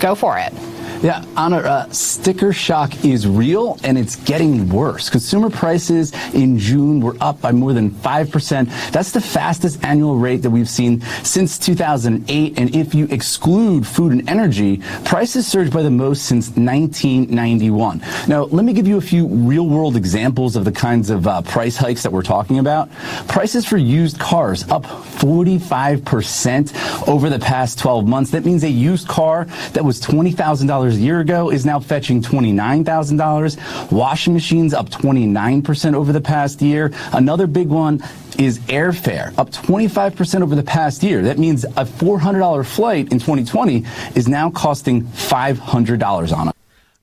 Go 0.01 0.15
for 0.15 0.37
it. 0.39 0.53
Yeah, 1.03 1.25
Anna, 1.35 1.57
uh, 1.57 1.91
sticker 1.93 2.53
shock 2.53 3.07
is 3.07 3.27
real 3.27 3.79
and 3.83 3.97
it's 3.97 4.17
getting 4.17 4.69
worse. 4.69 5.09
Consumer 5.09 5.49
prices 5.49 6.13
in 6.35 6.59
June 6.59 7.01
were 7.01 7.17
up 7.23 7.41
by 7.41 7.53
more 7.53 7.73
than 7.73 7.91
5%. 7.91 8.93
That's 8.93 9.11
the 9.11 9.23
fastest 9.23 9.83
annual 9.83 10.17
rate 10.17 10.43
that 10.43 10.51
we've 10.51 10.69
seen 10.69 11.01
since 11.23 11.59
2008. 11.59 12.59
And 12.59 12.77
if 12.77 12.95
you 12.95 13.07
exclude 13.07 13.87
food 13.87 14.13
and 14.13 14.29
energy, 14.29 14.83
prices 15.07 15.47
surged 15.47 15.73
by 15.73 15.83
the 15.83 15.91
most 15.91 16.27
since 16.27 16.51
1991. 16.51 18.03
Now, 18.29 18.43
let 18.43 18.67
me 18.67 18.75
give 18.75 18.87
you 18.87 18.99
a 18.99 19.01
few 19.01 19.27
real 19.27 19.67
world 19.67 19.97
examples 19.97 20.55
of 20.55 20.67
the 20.67 20.73
kinds 20.73 21.09
of 21.09 21.27
uh, 21.27 21.41
price 21.41 21.79
hikes 21.79 22.03
that 22.03 22.13
we're 22.13 22.23
talking 22.23 22.59
about. 22.59 22.93
Prices 23.27 23.65
for 23.65 23.79
used 23.79 24.19
cars 24.19 24.69
up 24.69 24.85
45% 24.85 27.09
over 27.09 27.31
the 27.31 27.39
past 27.39 27.79
12 27.79 28.07
months. 28.07 28.33
That 28.33 28.45
means 28.45 28.65
a 28.65 28.71
used 28.71 29.09
car 29.09 29.47
that 29.73 29.83
was 29.83 29.99
$20,000 29.99 30.90
a 30.97 31.01
year 31.01 31.21
ago 31.21 31.51
is 31.51 31.67
now 31.67 31.81
fetching 31.81 32.23
$29,000. 32.23 33.93
Washing 33.93 34.33
machines 34.33 34.75
up 34.75 34.89
29% 34.91 35.95
over 35.95 36.13
the 36.13 36.21
past 36.21 36.63
year. 36.63 36.93
Another 37.13 37.47
big 37.47 37.69
one 37.69 38.03
is 38.39 38.59
airfare, 38.61 39.37
up 39.39 39.51
25% 39.51 40.43
over 40.43 40.55
the 40.55 40.63
past 40.63 41.03
year. 41.03 41.23
That 41.23 41.39
means 41.39 41.65
a 41.65 41.85
$400 41.85 42.67
flight 42.67 43.13
in 43.13 43.19
2020 43.19 43.85
is 44.15 44.29
now 44.29 44.51
costing 44.51 45.03
$500 45.03 46.37
on 46.37 46.49
it. 46.49 46.55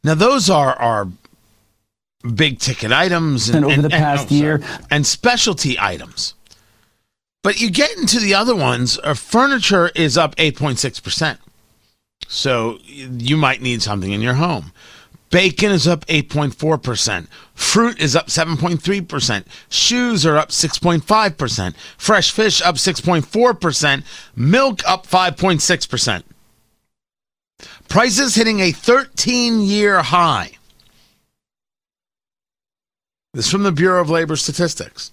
Now, 0.03 0.15
those 0.15 0.49
are, 0.49 0.73
our 0.73 1.07
big 2.33 2.59
ticket 2.59 2.91
items 2.91 3.49
and, 3.49 3.57
and 3.57 3.65
over 3.65 3.81
the 3.81 3.89
past 3.89 4.31
and, 4.31 4.39
oh, 4.39 4.43
year 4.43 4.61
and 4.89 5.05
specialty 5.05 5.77
items. 5.79 6.33
But 7.43 7.61
you 7.61 7.69
get 7.69 7.95
into 7.97 8.19
the 8.19 8.33
other 8.33 8.55
ones, 8.55 8.99
uh, 9.03 9.13
furniture 9.13 9.89
is 9.95 10.17
up 10.17 10.35
8.6%. 10.35 11.37
So 12.27 12.79
you 12.85 13.37
might 13.37 13.61
need 13.61 13.81
something 13.81 14.11
in 14.11 14.21
your 14.21 14.35
home. 14.35 14.73
Bacon 15.29 15.71
is 15.71 15.87
up 15.87 16.05
8.4%. 16.05 17.27
Fruit 17.53 17.99
is 17.99 18.15
up 18.15 18.27
7.3%. 18.27 19.43
Shoes 19.69 20.25
are 20.25 20.37
up 20.37 20.49
6.5%. 20.49 21.75
Fresh 21.97 22.31
fish 22.31 22.61
up 22.61 22.75
6.4%. 22.75 24.03
Milk 24.35 24.87
up 24.87 25.05
5.6%. 25.05 26.23
Prices 27.89 28.35
hitting 28.35 28.59
a 28.59 28.71
13 28.71 29.61
year 29.61 30.01
high. 30.01 30.51
This 33.33 33.45
is 33.45 33.51
from 33.51 33.63
the 33.63 33.71
Bureau 33.71 34.01
of 34.01 34.09
Labor 34.09 34.35
Statistics. 34.35 35.11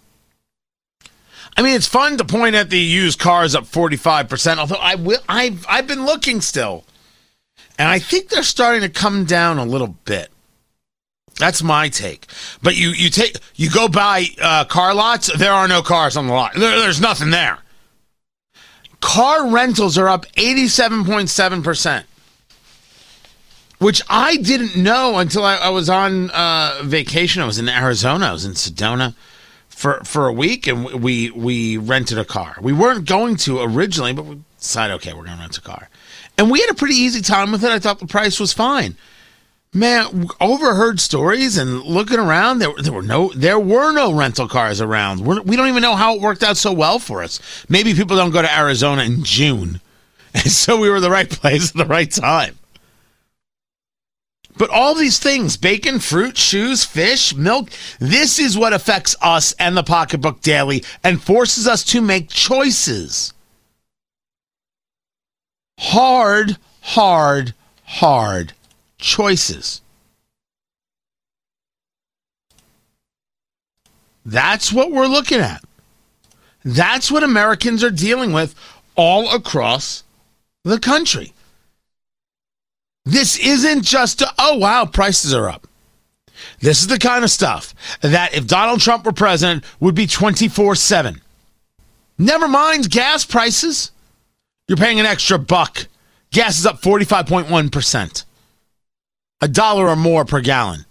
I 1.57 1.63
mean, 1.63 1.75
it's 1.75 1.87
fun 1.87 2.17
to 2.19 2.25
point 2.25 2.55
at 2.55 2.71
the 2.71 2.79
used 2.79 3.19
cars 3.19 3.55
up 3.55 3.65
45%, 3.65 4.59
although 4.59 4.75
I 4.77 4.97
will, 4.97 5.21
I've, 5.29 5.65
I've 5.69 5.87
been 5.87 6.05
looking 6.05 6.41
still. 6.41 6.85
And 7.79 7.89
I 7.89 7.99
think 7.99 8.29
they're 8.29 8.43
starting 8.43 8.83
to 8.83 8.89
come 8.89 9.25
down 9.25 9.59
a 9.59 9.65
little 9.65 9.97
bit. 10.05 10.31
That's 11.39 11.63
my 11.63 11.89
take. 11.89 12.27
But 12.63 12.77
you, 12.77 12.91
you 12.91 13.11
take 13.11 13.37
you 13.57 13.69
go 13.69 13.89
buy 13.89 14.27
uh, 14.41 14.65
car 14.65 14.95
lots. 14.95 15.37
There 15.37 15.53
are 15.53 15.67
no 15.67 15.83
cars 15.83 16.17
on 16.17 16.29
the 16.29 16.33
lot. 16.33 16.55
There, 16.55 16.79
there's 16.79 17.01
nothing 17.01 17.31
there. 17.31 17.59
Car 19.01 19.49
rentals 19.51 19.99
are 19.99 20.09
up 20.09 20.27
87.7 20.33 21.65
percent, 21.65 22.07
which 23.79 24.01
I 24.09 24.37
didn't 24.37 24.77
know 24.77 25.19
until 25.19 25.45
I, 25.45 25.57
I 25.57 25.69
was 25.71 25.91
on 25.91 26.31
uh, 26.31 26.81
vacation. 26.85 27.43
I 27.43 27.47
was 27.47 27.59
in 27.59 27.69
Arizona. 27.69 28.27
I 28.27 28.33
was 28.33 28.45
in 28.45 28.53
Sedona 28.53 29.15
for 29.69 30.03
for 30.05 30.29
a 30.29 30.33
week, 30.33 30.69
and 30.69 31.03
we 31.03 31.31
we 31.33 31.77
rented 31.77 32.19
a 32.19 32.25
car. 32.25 32.57
We 32.63 32.73
weren't 32.73 33.07
going 33.07 33.37
to 33.39 33.61
originally, 33.61 34.13
but 34.13 34.25
we 34.25 34.41
decided, 34.59 34.95
okay, 34.95 35.13
we're 35.13 35.25
going 35.25 35.37
to 35.37 35.43
rent 35.43 35.59
a 35.59 35.61
car, 35.61 35.91
and 36.37 36.51
we 36.51 36.61
had 36.61 36.71
a 36.71 36.75
pretty 36.75 36.95
easy 36.95 37.21
time 37.21 37.53
with 37.53 37.65
it. 37.65 37.71
I 37.71 37.79
thought 37.79 37.99
the 37.99 38.07
price 38.07 38.41
was 38.41 38.53
fine. 38.53 38.97
Man, 39.73 40.29
overheard 40.41 41.01
stories 41.01 41.57
and 41.57 41.83
looking 41.83 42.21
around, 42.21 42.61
there, 42.61 42.73
there 42.81 42.93
were 42.93 43.03
no 43.03 43.31
there 43.31 43.59
were 43.59 43.93
no 43.93 44.13
rental 44.13 44.47
cars 44.47 44.81
around. 44.81 45.21
We're, 45.21 45.43
we 45.43 45.57
do 45.57 45.63
not 45.63 45.69
even 45.69 45.83
know 45.83 45.97
how 45.97 46.15
it 46.15 46.21
worked 46.21 46.45
out 46.45 46.57
so 46.57 46.73
well 46.73 47.01
for 47.01 47.23
us. 47.25 47.41
Maybe 47.69 47.93
people 47.93 48.17
don't 48.17 48.31
go 48.31 48.41
to 48.41 48.59
Arizona 48.59 49.03
in 49.03 49.25
June, 49.25 49.81
and 50.35 50.51
so 50.51 50.79
we 50.79 50.89
were 50.89 51.01
the 51.01 51.11
right 51.11 51.29
place 51.29 51.71
at 51.71 51.77
the 51.77 51.87
right 51.87 52.11
time. 52.11 52.57
But 54.57 54.71
all 54.71 54.95
these 54.95 55.19
things 55.19 55.57
bacon, 55.57 55.99
fruit, 55.99 56.39
shoes, 56.39 56.85
fish, 56.85 57.35
milk 57.35 57.69
this 57.99 58.39
is 58.39 58.57
what 58.57 58.73
affects 58.73 59.17
us 59.21 59.55
and 59.59 59.77
the 59.77 59.83
pocketbook 59.83 60.41
daily 60.41 60.85
and 61.03 61.21
forces 61.21 61.67
us 61.67 61.83
to 61.87 62.01
make 62.01 62.29
choices. 62.29 63.34
Hard, 65.79 66.57
hard, 66.81 67.55
hard 67.85 68.53
choices. 68.99 69.81
That's 74.25 74.73
what 74.73 74.91
we're 74.91 75.07
looking 75.07 75.41
at. 75.41 75.63
That's 76.65 77.11
what 77.11 77.23
Americans 77.23 77.85
are 77.85 77.91
dealing 77.91 78.33
with 78.33 78.55
all 78.97 79.35
across 79.35 80.03
the 80.63 80.79
country. 80.79 81.33
This 83.05 83.39
isn't 83.39 83.83
just 83.83 84.23
a, 84.23 84.33
oh, 84.39 84.57
wow, 84.57 84.87
prices 84.87 85.35
are 85.35 85.49
up. 85.49 85.67
This 86.61 86.81
is 86.81 86.87
the 86.87 86.99
kind 86.99 87.23
of 87.23 87.31
stuff 87.31 87.75
that 88.01 88.35
if 88.35 88.47
Donald 88.47 88.81
Trump 88.81 89.05
were 89.05 89.13
president 89.13 89.65
would 89.81 89.95
be 89.95 90.07
24 90.07 90.75
7. 90.75 91.21
Never 92.17 92.49
mind 92.49 92.91
gas 92.91 93.25
prices. 93.25 93.91
You're 94.69 94.79
paying 94.79 95.01
an 95.01 95.07
extra 95.07 95.39
buck. 95.39 95.87
Gas 96.31 96.59
is 96.59 96.67
up 96.67 96.81
45.1%. 96.81 98.25
A 99.41 99.49
dollar 99.49 99.89
or 99.89 99.97
more 99.97 100.25
per 100.25 100.41
gallon. 100.41 100.87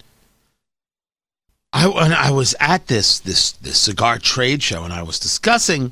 I, 1.72 1.88
I 1.88 2.30
was 2.30 2.56
at 2.60 2.88
this, 2.88 3.20
this, 3.20 3.54
this 3.54 3.80
cigar 3.80 4.20
trade 4.20 4.62
show 4.62 4.84
and 4.84 4.94
I 4.94 5.02
was 5.02 5.18
discussing 5.18 5.92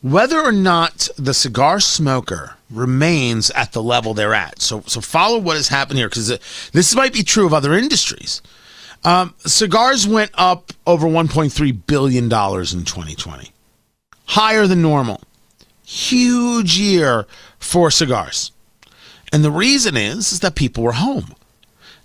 whether 0.00 0.40
or 0.40 0.52
not 0.52 1.08
the 1.18 1.34
cigar 1.34 1.80
smoker 1.80 2.56
remains 2.70 3.50
at 3.50 3.72
the 3.72 3.82
level 3.82 4.14
they're 4.14 4.32
at. 4.32 4.62
So, 4.62 4.82
so 4.86 5.00
follow 5.00 5.38
what 5.38 5.56
has 5.56 5.68
happened 5.68 5.98
here 5.98 6.08
because 6.08 6.28
this 6.72 6.94
might 6.94 7.12
be 7.12 7.24
true 7.24 7.46
of 7.46 7.52
other 7.52 7.74
industries. 7.74 8.40
Um, 9.02 9.34
cigars 9.38 10.06
went 10.06 10.30
up 10.34 10.72
over 10.86 11.06
1.3 11.06 11.86
billion 11.86 12.28
dollars 12.28 12.72
in 12.72 12.84
2020, 12.84 13.50
higher 14.26 14.66
than 14.66 14.82
normal. 14.82 15.20
Huge 15.90 16.78
year 16.78 17.26
for 17.58 17.90
cigars, 17.90 18.52
and 19.32 19.42
the 19.42 19.50
reason 19.50 19.96
is, 19.96 20.30
is 20.30 20.38
that 20.38 20.54
people 20.54 20.84
were 20.84 20.92
home. 20.92 21.34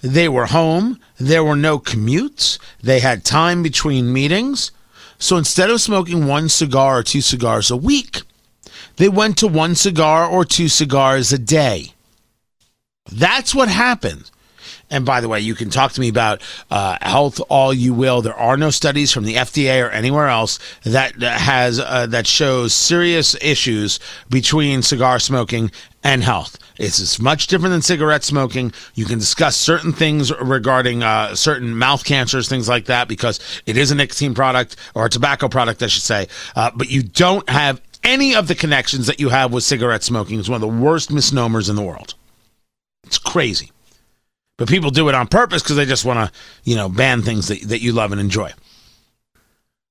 They 0.01 0.27
were 0.27 0.47
home. 0.47 0.99
There 1.19 1.43
were 1.43 1.55
no 1.55 1.77
commutes. 1.77 2.57
They 2.81 2.99
had 2.99 3.23
time 3.23 3.61
between 3.61 4.11
meetings. 4.11 4.71
So 5.19 5.37
instead 5.37 5.69
of 5.69 5.81
smoking 5.81 6.25
one 6.25 6.49
cigar 6.49 6.97
or 6.97 7.03
two 7.03 7.21
cigars 7.21 7.69
a 7.69 7.77
week, 7.77 8.23
they 8.95 9.07
went 9.07 9.37
to 9.37 9.47
one 9.47 9.75
cigar 9.75 10.27
or 10.27 10.45
two 10.45 10.67
cigars 10.67 11.31
a 11.31 11.37
day. 11.37 11.93
That's 13.11 13.53
what 13.53 13.69
happened. 13.69 14.31
And 14.89 15.05
by 15.05 15.19
the 15.19 15.27
way, 15.27 15.39
you 15.39 15.55
can 15.55 15.69
talk 15.69 15.93
to 15.93 16.01
me 16.01 16.09
about 16.09 16.41
uh, 16.69 16.97
health 17.01 17.41
all 17.49 17.73
you 17.73 17.93
will. 17.93 18.21
There 18.21 18.35
are 18.35 18.55
no 18.55 18.69
studies 18.69 19.11
from 19.11 19.23
the 19.23 19.35
FDA 19.35 19.83
or 19.83 19.89
anywhere 19.89 20.27
else 20.27 20.59
that 20.83 21.15
has 21.21 21.79
uh, 21.79 22.05
that 22.07 22.27
shows 22.27 22.73
serious 22.73 23.35
issues 23.41 23.99
between 24.29 24.83
cigar 24.83 25.17
smoking 25.19 25.71
and 26.03 26.23
health. 26.23 26.59
It's, 26.77 27.19
much 27.19 27.47
different 27.47 27.71
than 27.71 27.81
cigarette 27.81 28.23
smoking. 28.23 28.73
You 28.93 29.05
can 29.05 29.17
discuss 29.17 29.55
certain 29.55 29.91
things 29.91 30.31
regarding 30.39 31.01
uh, 31.01 31.33
certain 31.33 31.75
mouth 31.75 32.03
cancers, 32.03 32.47
things 32.47 32.69
like 32.69 32.85
that, 32.85 33.07
because 33.07 33.39
it 33.65 33.77
is 33.77 33.91
a 33.91 33.95
nicotine 33.95 34.35
product 34.35 34.75
or 34.93 35.05
a 35.05 35.09
tobacco 35.09 35.47
product, 35.47 35.81
I 35.81 35.87
should 35.87 36.03
say. 36.03 36.27
Uh, 36.55 36.71
but 36.75 36.89
you 36.89 37.01
don't 37.01 37.49
have 37.49 37.81
any 38.03 38.35
of 38.35 38.47
the 38.47 38.55
connections 38.55 39.07
that 39.07 39.19
you 39.19 39.29
have 39.29 39.51
with 39.51 39.63
cigarette 39.63 40.03
smoking. 40.03 40.39
It's 40.39 40.49
one 40.49 40.61
of 40.61 40.61
the 40.61 40.83
worst 40.83 41.11
misnomers 41.11 41.69
in 41.69 41.75
the 41.75 41.81
world. 41.81 42.13
It's 43.05 43.17
crazy. 43.17 43.71
But 44.57 44.69
people 44.69 44.89
do 44.89 45.09
it 45.09 45.15
on 45.15 45.27
purpose 45.27 45.61
because 45.61 45.75
they 45.75 45.85
just 45.85 46.05
want 46.05 46.29
to, 46.29 46.39
you 46.63 46.75
know, 46.75 46.87
ban 46.87 47.21
things 47.21 47.47
that, 47.49 47.61
that 47.63 47.81
you 47.81 47.91
love 47.91 48.11
and 48.11 48.21
enjoy. 48.21 48.53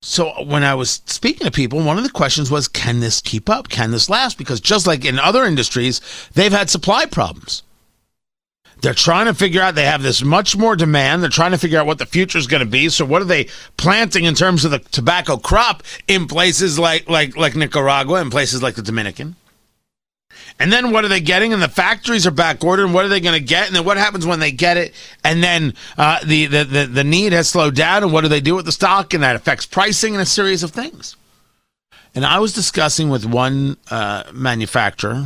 So 0.00 0.44
when 0.44 0.64
I 0.64 0.74
was 0.74 1.02
speaking 1.06 1.46
to 1.46 1.50
people, 1.50 1.82
one 1.82 1.96
of 1.96 2.04
the 2.04 2.10
questions 2.10 2.50
was, 2.50 2.68
can 2.68 3.00
this 3.00 3.20
keep 3.20 3.48
up? 3.48 3.68
Can 3.68 3.90
this 3.90 4.10
last? 4.10 4.36
Because 4.36 4.60
just 4.60 4.86
like 4.86 5.04
in 5.04 5.18
other 5.18 5.44
industries, 5.44 6.00
they've 6.34 6.52
had 6.52 6.68
supply 6.68 7.06
problems. 7.06 7.62
They're 8.82 8.92
trying 8.92 9.26
to 9.26 9.34
figure 9.34 9.62
out, 9.62 9.74
they 9.74 9.86
have 9.86 10.02
this 10.02 10.22
much 10.22 10.58
more 10.58 10.76
demand. 10.76 11.22
They're 11.22 11.30
trying 11.30 11.52
to 11.52 11.58
figure 11.58 11.78
out 11.78 11.86
what 11.86 11.98
the 11.98 12.04
future 12.04 12.36
is 12.36 12.46
going 12.46 12.60
to 12.60 12.66
be. 12.66 12.90
So 12.90 13.06
what 13.06 13.22
are 13.22 13.26
they 13.26 13.48
planting 13.78 14.24
in 14.24 14.34
terms 14.34 14.66
of 14.66 14.72
the 14.72 14.78
tobacco 14.78 15.38
crop 15.38 15.82
in 16.06 16.26
places 16.26 16.78
like, 16.78 17.08
like, 17.08 17.34
like 17.34 17.56
Nicaragua 17.56 18.20
and 18.20 18.30
places 18.30 18.62
like 18.62 18.74
the 18.74 18.82
Dominican? 18.82 19.36
And 20.58 20.72
then 20.72 20.92
what 20.92 21.04
are 21.04 21.08
they 21.08 21.20
getting? 21.20 21.52
And 21.52 21.60
the 21.60 21.68
factories 21.68 22.26
are 22.26 22.30
back 22.30 22.62
ordered. 22.62 22.84
And 22.84 22.94
what 22.94 23.04
are 23.04 23.08
they 23.08 23.20
going 23.20 23.38
to 23.38 23.44
get? 23.44 23.66
And 23.66 23.74
then 23.74 23.84
what 23.84 23.96
happens 23.96 24.24
when 24.24 24.38
they 24.38 24.52
get 24.52 24.76
it? 24.76 24.94
And 25.24 25.42
then 25.42 25.74
uh, 25.98 26.20
the, 26.24 26.46
the, 26.46 26.64
the, 26.64 26.86
the 26.86 27.04
need 27.04 27.32
has 27.32 27.48
slowed 27.48 27.74
down. 27.74 28.04
And 28.04 28.12
what 28.12 28.20
do 28.20 28.28
they 28.28 28.40
do 28.40 28.54
with 28.54 28.64
the 28.64 28.72
stock? 28.72 29.14
And 29.14 29.22
that 29.22 29.34
affects 29.36 29.66
pricing 29.66 30.14
and 30.14 30.22
a 30.22 30.26
series 30.26 30.62
of 30.62 30.70
things. 30.70 31.16
And 32.14 32.24
I 32.24 32.38
was 32.38 32.52
discussing 32.52 33.08
with 33.08 33.24
one 33.24 33.76
uh, 33.90 34.24
manufacturer, 34.32 35.24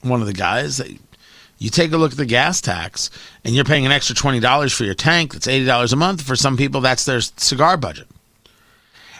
one 0.00 0.22
of 0.22 0.26
the 0.26 0.32
guys, 0.32 0.80
You 1.58 1.70
take 1.70 1.90
a 1.92 1.96
look 1.96 2.12
at 2.12 2.18
the 2.18 2.24
gas 2.24 2.60
tax, 2.60 3.10
and 3.44 3.54
you're 3.54 3.64
paying 3.64 3.84
an 3.84 3.90
extra 3.90 4.14
twenty 4.14 4.38
dollars 4.38 4.72
for 4.72 4.84
your 4.84 4.94
tank. 4.94 5.32
That's 5.32 5.48
eighty 5.48 5.66
dollars 5.66 5.92
a 5.92 5.96
month. 5.96 6.22
For 6.22 6.36
some 6.36 6.56
people, 6.56 6.80
that's 6.80 7.04
their 7.04 7.20
cigar 7.20 7.76
budget. 7.76 8.06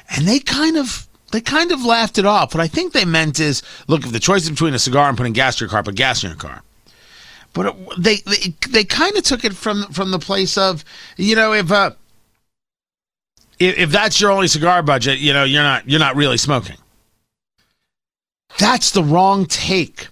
And 0.09 0.27
they 0.27 0.39
kind 0.39 0.77
of 0.77 1.08
they 1.31 1.41
kind 1.41 1.73
of 1.73 1.85
laughed 1.85 2.19
it 2.19 2.25
off. 2.27 2.55
What 2.55 2.63
I 2.63 2.69
think 2.69 2.93
they 2.93 3.05
meant 3.05 3.41
is, 3.41 3.63
look, 3.87 4.05
if 4.05 4.13
the 4.13 4.21
choice 4.21 4.45
is 4.45 4.51
between 4.51 4.75
a 4.75 4.79
cigar 4.79 5.09
and 5.09 5.17
putting 5.17 5.33
gas 5.33 5.61
in 5.61 5.65
your 5.65 5.71
car, 5.71 5.83
put 5.83 5.95
gas 5.95 6.25
in 6.25 6.31
your 6.31 6.39
car. 6.39 6.63
But 7.53 7.67
it, 7.67 7.75
they 7.99 8.17
they, 8.17 8.55
they 8.69 8.85
kind 8.85 9.17
of 9.17 9.25
took 9.25 9.45
it 9.45 9.55
from 9.55 9.85
from 9.93 10.11
the 10.11 10.19
place 10.19 10.57
of, 10.57 10.85
you 11.17 11.35
know, 11.35 11.53
if 11.53 11.71
uh, 11.71 11.91
if, 13.59 13.79
if 13.79 13.91
that's 13.91 14.21
your 14.21 14.31
only 14.31 14.49
cigar 14.49 14.83
budget, 14.83 15.19
you 15.19 15.33
know, 15.33 15.45
you're 15.45 15.63
not 15.63 15.89
you're 15.89 16.01
not 16.01 16.17
really 16.17 16.39
smoking. 16.39 16.77
That's 18.59 18.91
the 18.91 19.03
wrong 19.03 19.47
take. 19.47 20.09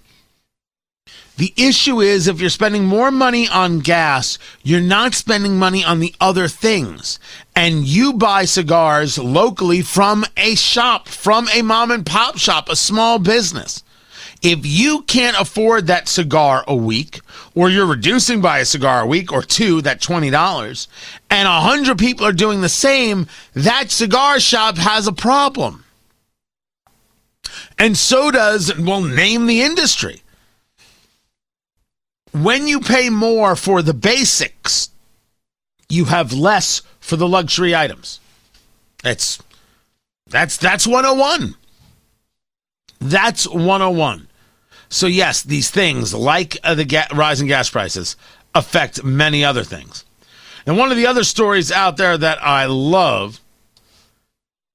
The 1.37 1.53
issue 1.57 2.01
is 2.01 2.27
if 2.27 2.41
you're 2.41 2.49
spending 2.49 2.87
more 2.87 3.11
money 3.11 3.47
on 3.47 3.81
gas, 3.81 4.39
you're 4.63 4.81
not 4.81 5.13
spending 5.13 5.59
money 5.59 5.85
on 5.85 6.01
the 6.01 6.15
other 6.19 6.49
things. 6.49 7.19
And 7.55 7.85
you 7.85 8.15
buy 8.15 8.47
cigars 8.47 9.19
locally 9.19 9.83
from 9.83 10.25
a 10.37 10.55
shop, 10.55 11.09
from 11.09 11.47
a 11.55 11.61
mom 11.61 11.91
and 11.91 12.07
pop 12.07 12.39
shop, 12.39 12.71
a 12.71 12.77
small 12.77 13.19
business. 13.19 13.83
If 14.43 14.65
you 14.65 15.03
can't 15.03 15.39
afford 15.39 15.87
that 15.87 16.09
cigar 16.09 16.65
a 16.67 16.77
week, 16.77 17.21
or 17.55 17.69
you're 17.69 17.87
reducing 17.87 18.41
by 18.41 18.59
a 18.59 18.65
cigar 18.65 19.03
a 19.03 19.07
week 19.07 19.33
or 19.33 19.43
two, 19.43 19.83
that 19.83 20.01
$20, 20.01 20.89
and 21.31 21.49
a 21.49 21.61
hundred 21.61 21.99
people 21.99 22.27
are 22.27 22.33
doing 22.33 22.63
the 22.63 22.69
same, 22.69 23.27
that 23.55 23.91
cigar 23.91 24.41
shop 24.41 24.79
has 24.79 25.07
a 25.07 25.13
problem. 25.13 25.85
And 27.79 27.97
so 27.97 28.31
does, 28.31 28.77
well, 28.79 29.03
name 29.03 29.47
the 29.47 29.63
industry 29.63 30.23
when 32.43 32.67
you 32.67 32.81
pay 32.81 33.09
more 33.11 33.57
for 33.57 33.83
the 33.83 33.95
basics, 33.95 34.91
you 35.89 36.07
have 36.07 36.33
less 36.33 36.83
for 37.01 37.17
the 37.17 37.29
luxury 37.29 37.75
items. 37.75 38.21
It's 39.05 39.43
that's 40.27 40.57
that's 40.57 40.87
101. 40.87 41.55
That's 43.01 43.47
101. 43.47 44.29
So 44.89 45.07
yes, 45.07 45.43
these 45.43 45.71
things 45.71 46.15
like 46.15 46.59
uh, 46.65 46.75
the 46.75 46.85
ga- 46.85 47.09
rising 47.15 47.47
gas 47.47 47.71
prices 47.71 48.17
affect 48.55 49.05
many 49.05 49.45
other 49.45 49.65
things. 49.65 50.05
And 50.67 50.77
one 50.77 50.91
of 50.91 50.97
the 50.97 51.07
other 51.07 51.25
stories 51.25 51.71
out 51.71 51.97
there 51.97 52.19
that 52.19 52.43
I 52.43 52.67
love 52.67 53.41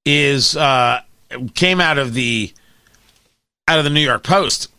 is 0.06 0.56
uh, 0.56 1.02
came 1.54 1.82
out 1.82 1.98
of 1.98 2.14
the 2.14 2.54
out 3.68 3.78
of 3.78 3.84
the 3.84 3.90
New 3.90 4.02
York 4.02 4.24
Post 4.24 4.70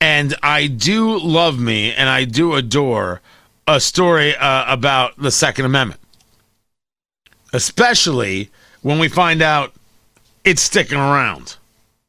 and 0.00 0.34
I 0.42 0.66
do 0.66 1.18
love 1.18 1.58
me 1.58 1.92
and 1.92 2.08
I 2.08 2.24
do 2.24 2.54
adore 2.54 3.20
a 3.66 3.80
story 3.80 4.36
uh, 4.36 4.72
about 4.72 5.16
the 5.18 5.30
Second 5.30 5.64
Amendment, 5.64 6.00
especially 7.52 8.50
when 8.82 8.98
we 8.98 9.08
find 9.08 9.42
out 9.42 9.72
it's 10.44 10.62
sticking 10.62 10.98
around. 10.98 11.56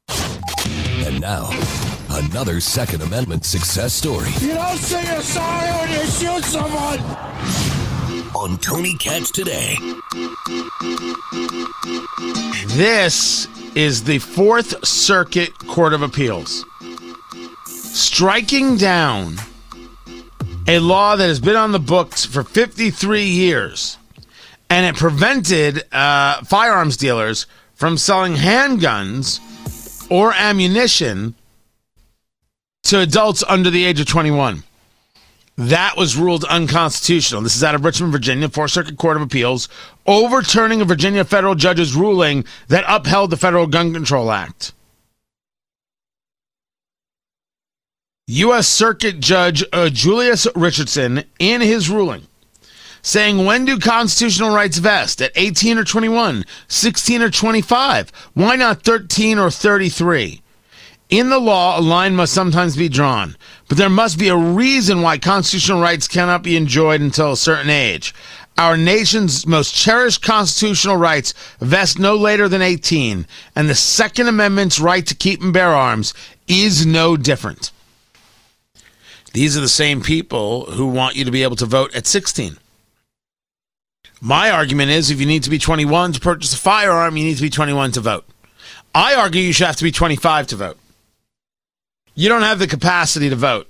And 0.07 1.19
now, 1.19 1.49
another 2.11 2.59
Second 2.59 3.01
Amendment 3.01 3.45
success 3.45 3.93
story. 3.93 4.29
You 4.39 4.53
don't 4.53 4.77
say 4.77 5.03
you're 5.11 5.21
sorry 5.21 5.69
when 5.71 5.91
you 5.91 6.05
shoot 6.05 6.43
someone. 6.43 6.99
On 8.35 8.57
Tony 8.59 8.95
Katz 8.95 9.31
today. 9.31 9.75
This 12.67 13.47
is 13.75 14.03
the 14.03 14.19
Fourth 14.19 14.85
Circuit 14.85 15.57
Court 15.67 15.93
of 15.93 16.03
Appeals 16.03 16.63
striking 17.99 18.77
down 18.77 19.35
a 20.67 20.79
law 20.79 21.15
that 21.15 21.27
has 21.27 21.39
been 21.39 21.55
on 21.55 21.71
the 21.71 21.79
books 21.79 22.25
for 22.25 22.43
53 22.43 23.23
years, 23.23 23.97
and 24.69 24.85
it 24.85 24.99
prevented 24.99 25.83
uh, 25.91 26.43
firearms 26.43 26.95
dealers 26.97 27.47
from 27.73 27.97
selling 27.97 28.35
handguns 28.35 29.39
or 30.11 30.33
ammunition 30.33 31.35
to 32.83 32.99
adults 32.99 33.43
under 33.47 33.69
the 33.69 33.85
age 33.85 33.99
of 33.99 34.07
21. 34.07 34.63
That 35.57 35.97
was 35.97 36.15
ruled 36.15 36.45
unconstitutional. 36.45 37.41
This 37.41 37.55
is 37.55 37.63
out 37.63 37.75
of 37.75 37.83
Richmond, 37.83 38.13
Virginia, 38.13 38.47
Fourth 38.47 38.71
Circuit 38.71 38.97
Court 38.97 39.17
of 39.17 39.23
Appeals, 39.23 39.67
overturning 40.07 40.79
a 40.79 40.85
Virginia 40.85 41.25
federal 41.25 41.55
judge's 41.55 41.95
ruling 41.95 42.45
that 42.69 42.85
upheld 42.87 43.29
the 43.29 43.37
Federal 43.37 43.67
Gun 43.67 43.93
Control 43.93 44.31
Act. 44.31 44.71
U.S. 48.31 48.67
Circuit 48.67 49.19
Judge 49.19 49.63
uh, 49.73 49.89
Julius 49.89 50.45
Richardson, 50.53 51.23
in 51.39 51.61
his 51.61 51.89
ruling, 51.89 52.27
saying 53.01 53.43
when 53.43 53.65
do 53.65 53.79
constitutional 53.79 54.53
rights 54.53 54.77
vest? 54.77 55.19
At 55.19 55.31
18 55.33 55.79
or 55.79 55.83
21, 55.83 56.45
16 56.67 57.23
or 57.23 57.31
25? 57.31 58.11
Why 58.35 58.55
not 58.55 58.83
13 58.83 59.39
or 59.39 59.49
33? 59.49 60.43
In 61.09 61.31
the 61.31 61.39
law, 61.39 61.79
a 61.79 61.81
line 61.81 62.13
must 62.13 62.31
sometimes 62.31 62.77
be 62.77 62.87
drawn, 62.87 63.35
but 63.67 63.79
there 63.79 63.89
must 63.89 64.19
be 64.19 64.27
a 64.27 64.37
reason 64.37 65.01
why 65.01 65.17
constitutional 65.17 65.81
rights 65.81 66.07
cannot 66.07 66.43
be 66.43 66.55
enjoyed 66.55 67.01
until 67.01 67.31
a 67.31 67.35
certain 67.35 67.71
age. 67.71 68.13
Our 68.59 68.77
nation's 68.77 69.47
most 69.47 69.73
cherished 69.73 70.21
constitutional 70.21 70.97
rights 70.97 71.33
vest 71.61 71.97
no 71.97 72.15
later 72.15 72.47
than 72.47 72.61
18, 72.61 73.25
and 73.55 73.67
the 73.67 73.73
Second 73.73 74.27
Amendment's 74.27 74.79
right 74.79 75.07
to 75.07 75.15
keep 75.15 75.41
and 75.41 75.51
bear 75.51 75.69
arms 75.69 76.13
is 76.47 76.85
no 76.85 77.17
different. 77.17 77.71
These 79.33 79.57
are 79.57 79.61
the 79.61 79.69
same 79.69 80.01
people 80.01 80.65
who 80.71 80.87
want 80.87 81.15
you 81.15 81.25
to 81.25 81.31
be 81.31 81.43
able 81.43 81.55
to 81.57 81.65
vote 81.65 81.95
at 81.95 82.07
16. 82.07 82.57
My 84.21 84.49
argument 84.51 84.91
is 84.91 85.09
if 85.09 85.19
you 85.19 85.25
need 85.25 85.43
to 85.43 85.49
be 85.49 85.59
21 85.59 86.13
to 86.13 86.19
purchase 86.19 86.53
a 86.53 86.57
firearm, 86.57 87.15
you 87.15 87.23
need 87.23 87.37
to 87.37 87.41
be 87.41 87.49
21 87.49 87.93
to 87.93 88.01
vote. 88.01 88.25
I 88.93 89.15
argue 89.15 89.41
you 89.41 89.53
should 89.53 89.67
have 89.67 89.77
to 89.77 89.83
be 89.83 89.91
25 89.91 90.47
to 90.47 90.55
vote. 90.55 90.77
You 92.15 92.27
don't 92.27 92.41
have 92.41 92.59
the 92.59 92.67
capacity 92.67 93.29
to 93.29 93.35
vote 93.35 93.69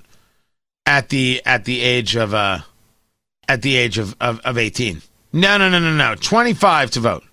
at 0.86 1.10
the 1.10 1.42
at 1.46 1.66
the 1.66 1.82
age 1.82 2.16
of 2.16 2.34
uh 2.34 2.60
at 3.48 3.62
the 3.62 3.76
age 3.76 3.98
of, 3.98 4.16
of, 4.20 4.40
of 4.42 4.58
18. 4.58 5.02
No, 5.34 5.58
no, 5.58 5.70
no, 5.70 5.80
no, 5.80 5.94
no. 5.94 6.16
25 6.16 6.92
to 6.92 7.00
vote. 7.00 7.24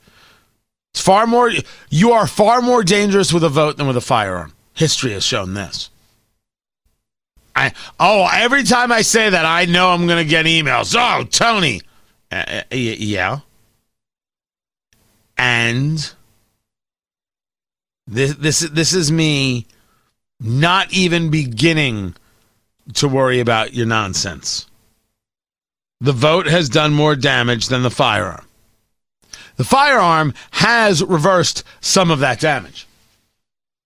It's 0.92 1.00
far 1.00 1.26
more 1.26 1.50
you 1.88 2.12
are 2.12 2.26
far 2.26 2.60
more 2.60 2.82
dangerous 2.82 3.32
with 3.32 3.44
a 3.44 3.48
vote 3.48 3.76
than 3.76 3.86
with 3.86 3.96
a 3.96 4.02
firearm. 4.02 4.52
History 4.74 5.12
has 5.12 5.24
shown 5.24 5.54
this. 5.54 5.90
I 7.56 7.72
oh, 7.98 8.28
every 8.32 8.62
time 8.62 8.92
I 8.92 9.00
say 9.02 9.30
that, 9.30 9.46
I 9.46 9.64
know 9.64 9.88
I'm 9.88 10.06
going 10.06 10.22
to 10.22 10.28
get 10.28 10.44
emails. 10.44 10.94
Oh, 10.96 11.24
Tony, 11.24 11.80
uh, 12.30 12.62
uh 12.70 12.76
yeah, 12.76 13.40
and 15.38 16.12
this 18.06 18.34
this 18.34 18.60
this 18.60 18.92
is 18.92 19.10
me 19.10 19.66
not 20.38 20.92
even 20.92 21.30
beginning 21.30 22.14
to 22.94 23.08
worry 23.08 23.40
about 23.40 23.72
your 23.72 23.86
nonsense. 23.86 24.66
The 26.00 26.12
vote 26.12 26.46
has 26.46 26.68
done 26.68 26.92
more 26.92 27.16
damage 27.16 27.68
than 27.68 27.82
the 27.82 27.90
firearm. 27.90 28.46
The 29.56 29.64
firearm 29.64 30.34
has 30.50 31.02
reversed 31.02 31.64
some 31.80 32.10
of 32.10 32.18
that 32.18 32.38
damage. 32.38 32.86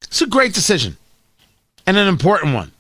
It's 0.03 0.21
a 0.21 0.27
great 0.27 0.55
decision 0.55 0.97
and 1.87 1.97
an 1.97 2.09
important 2.09 2.55
one. 2.55 2.73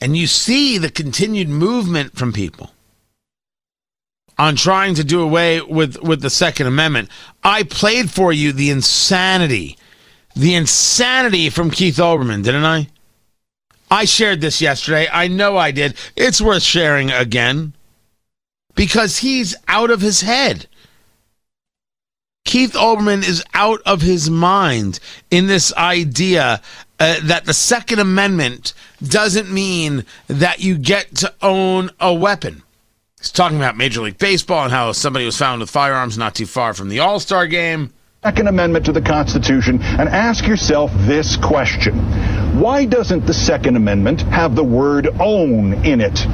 And 0.00 0.16
you 0.16 0.26
see 0.26 0.78
the 0.78 0.90
continued 0.90 1.48
movement 1.48 2.16
from 2.16 2.32
people 2.32 2.70
on 4.38 4.56
trying 4.56 4.94
to 4.94 5.04
do 5.04 5.20
away 5.20 5.60
with, 5.60 6.00
with 6.02 6.20
the 6.20 6.30
Second 6.30 6.66
Amendment. 6.66 7.08
I 7.42 7.62
played 7.62 8.10
for 8.10 8.32
you 8.32 8.52
the 8.52 8.70
insanity, 8.70 9.78
the 10.34 10.54
insanity 10.54 11.48
from 11.48 11.70
Keith 11.70 11.96
Olbermann, 11.96 12.44
didn't 12.44 12.64
I? 12.64 12.88
I 13.90 14.04
shared 14.04 14.40
this 14.40 14.60
yesterday. 14.60 15.08
I 15.10 15.28
know 15.28 15.56
I 15.56 15.70
did. 15.70 15.94
It's 16.16 16.40
worth 16.40 16.62
sharing 16.62 17.10
again 17.10 17.72
because 18.74 19.18
he's 19.18 19.54
out 19.68 19.90
of 19.90 20.00
his 20.00 20.20
head. 20.22 20.66
Keith 22.44 22.74
Olbermann 22.74 23.26
is 23.26 23.42
out 23.54 23.80
of 23.86 24.02
his 24.02 24.30
mind 24.30 25.00
in 25.30 25.46
this 25.46 25.74
idea 25.74 26.60
uh, 26.98 27.16
that 27.24 27.44
the 27.44 27.54
Second 27.54 27.98
Amendment 27.98 28.72
doesn't 29.02 29.50
mean 29.50 30.04
that 30.28 30.60
you 30.60 30.78
get 30.78 31.14
to 31.16 31.34
own 31.42 31.90
a 32.00 32.12
weapon. 32.14 32.62
He's 33.18 33.30
talking 33.30 33.56
about 33.56 33.76
Major 33.76 34.00
League 34.02 34.18
Baseball 34.18 34.64
and 34.64 34.72
how 34.72 34.92
somebody 34.92 35.24
was 35.24 35.36
found 35.36 35.60
with 35.60 35.70
firearms 35.70 36.16
not 36.16 36.34
too 36.34 36.46
far 36.46 36.74
from 36.74 36.88
the 36.88 37.00
All 37.00 37.20
Star 37.20 37.46
game. 37.46 37.92
Second 38.26 38.48
Amendment 38.48 38.86
to 38.86 38.92
the 38.92 39.00
Constitution 39.00 39.80
and 39.80 40.08
ask 40.08 40.48
yourself 40.48 40.90
this 41.06 41.36
question 41.36 41.94
Why 42.58 42.84
doesn't 42.84 43.24
the 43.24 43.32
Second 43.32 43.76
Amendment 43.76 44.22
have 44.22 44.56
the 44.56 44.64
word 44.64 45.06
own 45.20 45.84
in 45.84 46.00
it? 46.00 46.26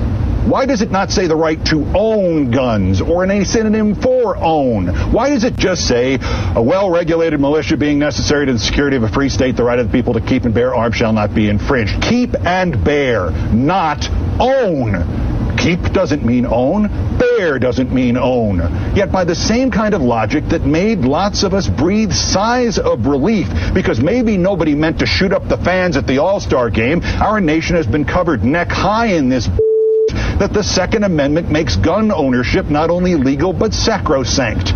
Why 0.48 0.64
does 0.64 0.80
it 0.80 0.90
not 0.90 1.10
say 1.10 1.26
the 1.26 1.36
right 1.36 1.62
to 1.66 1.84
own 1.94 2.50
guns 2.50 3.02
or 3.02 3.24
a 3.24 3.44
synonym 3.44 3.94
for 3.94 4.38
own? 4.38 4.86
Why 5.12 5.28
does 5.28 5.44
it 5.44 5.54
just 5.54 5.86
say 5.86 6.18
a 6.56 6.62
well-regulated 6.62 7.38
militia 7.38 7.76
being 7.76 7.98
necessary 7.98 8.46
to 8.46 8.54
the 8.54 8.58
security 8.58 8.96
of 8.96 9.02
a 9.02 9.08
free 9.10 9.28
state, 9.28 9.56
the 9.56 9.62
right 9.62 9.78
of 9.78 9.88
the 9.88 9.92
people 9.92 10.14
to 10.14 10.22
keep 10.22 10.46
and 10.46 10.54
bear 10.54 10.74
arms 10.74 10.96
shall 10.96 11.12
not 11.12 11.34
be 11.34 11.50
infringed? 11.50 12.00
Keep 12.00 12.36
and 12.46 12.82
bear, 12.82 13.30
not 13.52 14.08
own. 14.40 15.41
Keep 15.62 15.92
doesn't 15.92 16.24
mean 16.24 16.44
own. 16.44 16.88
Bear 17.18 17.60
doesn't 17.60 17.92
mean 17.92 18.16
own. 18.16 18.58
Yet 18.96 19.12
by 19.12 19.22
the 19.22 19.36
same 19.36 19.70
kind 19.70 19.94
of 19.94 20.02
logic 20.02 20.48
that 20.48 20.62
made 20.62 21.02
lots 21.02 21.44
of 21.44 21.54
us 21.54 21.68
breathe 21.68 22.12
sighs 22.12 22.80
of 22.80 23.06
relief 23.06 23.46
because 23.72 24.00
maybe 24.00 24.36
nobody 24.36 24.74
meant 24.74 24.98
to 24.98 25.06
shoot 25.06 25.32
up 25.32 25.46
the 25.46 25.56
fans 25.58 25.96
at 25.96 26.08
the 26.08 26.18
All-Star 26.18 26.68
game, 26.68 27.00
our 27.20 27.40
nation 27.40 27.76
has 27.76 27.86
been 27.86 28.04
covered 28.04 28.42
neck 28.42 28.70
high 28.70 29.14
in 29.14 29.28
this 29.28 29.46
that 30.40 30.50
the 30.52 30.64
Second 30.64 31.04
Amendment 31.04 31.48
makes 31.48 31.76
gun 31.76 32.10
ownership 32.10 32.66
not 32.66 32.90
only 32.90 33.14
legal 33.14 33.52
but 33.52 33.72
sacrosanct. 33.72 34.72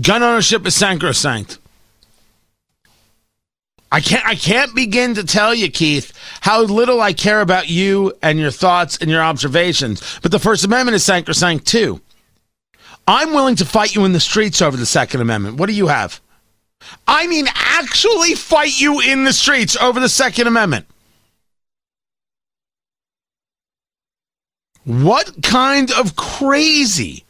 Gun 0.00 0.22
ownership 0.22 0.64
is 0.68 0.76
sacrosanct. 0.76 1.58
I 3.94 4.00
can't 4.00 4.26
I 4.26 4.34
can't 4.34 4.74
begin 4.74 5.14
to 5.14 5.22
tell 5.22 5.54
you, 5.54 5.70
Keith, 5.70 6.12
how 6.40 6.62
little 6.62 7.00
I 7.00 7.12
care 7.12 7.40
about 7.40 7.68
you 7.68 8.12
and 8.22 8.40
your 8.40 8.50
thoughts 8.50 8.96
and 8.96 9.08
your 9.08 9.22
observations. 9.22 10.18
But 10.20 10.32
the 10.32 10.40
First 10.40 10.64
Amendment 10.64 10.96
is 10.96 11.04
sacrosanct 11.04 11.64
too. 11.64 12.00
I'm 13.06 13.30
willing 13.30 13.54
to 13.54 13.64
fight 13.64 13.94
you 13.94 14.04
in 14.04 14.12
the 14.12 14.18
streets 14.18 14.60
over 14.60 14.76
the 14.76 14.84
Second 14.84 15.20
Amendment. 15.20 15.58
What 15.58 15.66
do 15.66 15.74
you 15.74 15.86
have? 15.86 16.20
I 17.06 17.28
mean 17.28 17.46
actually 17.54 18.34
fight 18.34 18.80
you 18.80 19.00
in 19.00 19.22
the 19.22 19.32
streets 19.32 19.76
over 19.76 20.00
the 20.00 20.08
Second 20.08 20.48
Amendment. 20.48 20.86
What 24.82 25.40
kind 25.40 25.92
of 25.92 26.16
crazy 26.16 27.22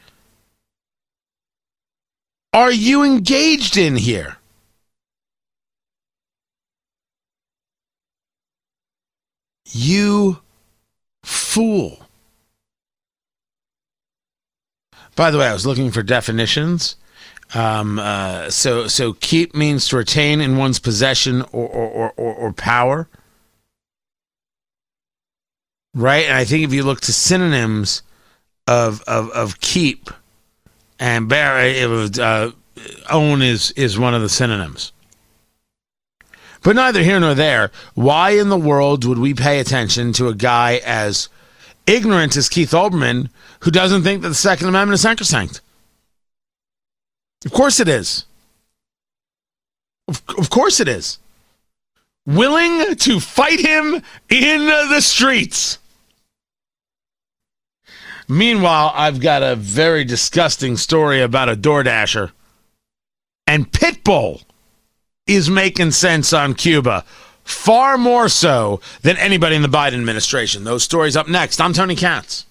are 2.54 2.72
you 2.72 3.02
engaged 3.02 3.76
in 3.76 3.96
here? 3.96 4.38
You 9.74 10.38
fool. 11.24 11.98
By 15.16 15.30
the 15.30 15.38
way, 15.38 15.48
I 15.48 15.52
was 15.52 15.66
looking 15.66 15.90
for 15.90 16.02
definitions. 16.02 16.96
Um, 17.54 17.98
uh, 17.98 18.50
so, 18.50 18.86
so 18.86 19.14
keep 19.14 19.54
means 19.54 19.88
to 19.88 19.96
retain 19.96 20.40
in 20.40 20.56
one's 20.56 20.78
possession 20.78 21.42
or, 21.52 21.68
or, 21.68 22.12
or, 22.16 22.34
or 22.34 22.52
power. 22.52 23.08
Right? 25.92 26.26
And 26.26 26.34
I 26.34 26.44
think 26.44 26.64
if 26.64 26.72
you 26.72 26.84
look 26.84 27.00
to 27.02 27.12
synonyms 27.12 28.02
of, 28.66 29.02
of, 29.02 29.30
of 29.30 29.60
keep 29.60 30.10
and 30.98 31.28
bear, 31.28 31.66
it 31.66 31.88
was, 31.88 32.18
uh, 32.18 32.52
own 33.10 33.42
is, 33.42 33.72
is 33.72 33.98
one 33.98 34.14
of 34.14 34.22
the 34.22 34.28
synonyms. 34.28 34.92
But 36.64 36.76
neither 36.76 37.02
here 37.02 37.20
nor 37.20 37.34
there. 37.34 37.70
Why 37.94 38.30
in 38.30 38.48
the 38.48 38.56
world 38.56 39.04
would 39.04 39.18
we 39.18 39.34
pay 39.34 39.60
attention 39.60 40.14
to 40.14 40.28
a 40.28 40.34
guy 40.34 40.80
as 40.84 41.28
ignorant 41.86 42.36
as 42.36 42.48
Keith 42.48 42.70
Olbermann 42.70 43.28
who 43.60 43.70
doesn't 43.70 44.02
think 44.02 44.22
that 44.22 44.30
the 44.30 44.34
Second 44.34 44.68
Amendment 44.68 44.94
is 44.94 45.02
sacrosanct? 45.02 45.60
Of 47.44 47.52
course 47.52 47.80
it 47.80 47.88
is. 47.88 48.24
Of, 50.08 50.22
of 50.38 50.48
course 50.48 50.80
it 50.80 50.88
is. 50.88 51.18
Willing 52.26 52.96
to 52.96 53.20
fight 53.20 53.60
him 53.60 54.02
in 54.30 54.66
the 54.66 55.02
streets. 55.02 55.78
Meanwhile, 58.26 58.90
I've 58.94 59.20
got 59.20 59.42
a 59.42 59.54
very 59.54 60.02
disgusting 60.04 60.78
story 60.78 61.20
about 61.20 61.50
a 61.50 61.56
DoorDasher 61.56 62.30
and 63.46 63.70
Pitbull 63.70 64.44
is 65.26 65.48
making 65.48 65.90
sense 65.90 66.34
on 66.34 66.52
Cuba. 66.52 67.02
Far 67.44 67.96
more 67.96 68.28
so 68.28 68.80
than 69.00 69.16
anybody 69.16 69.56
in 69.56 69.62
the 69.62 69.68
Biden 69.68 69.94
administration. 69.94 70.64
Those 70.64 70.82
stories 70.82 71.16
up 71.16 71.28
next. 71.28 71.60
I'm 71.62 71.72
Tony 71.72 71.96
Katz. 71.96 72.44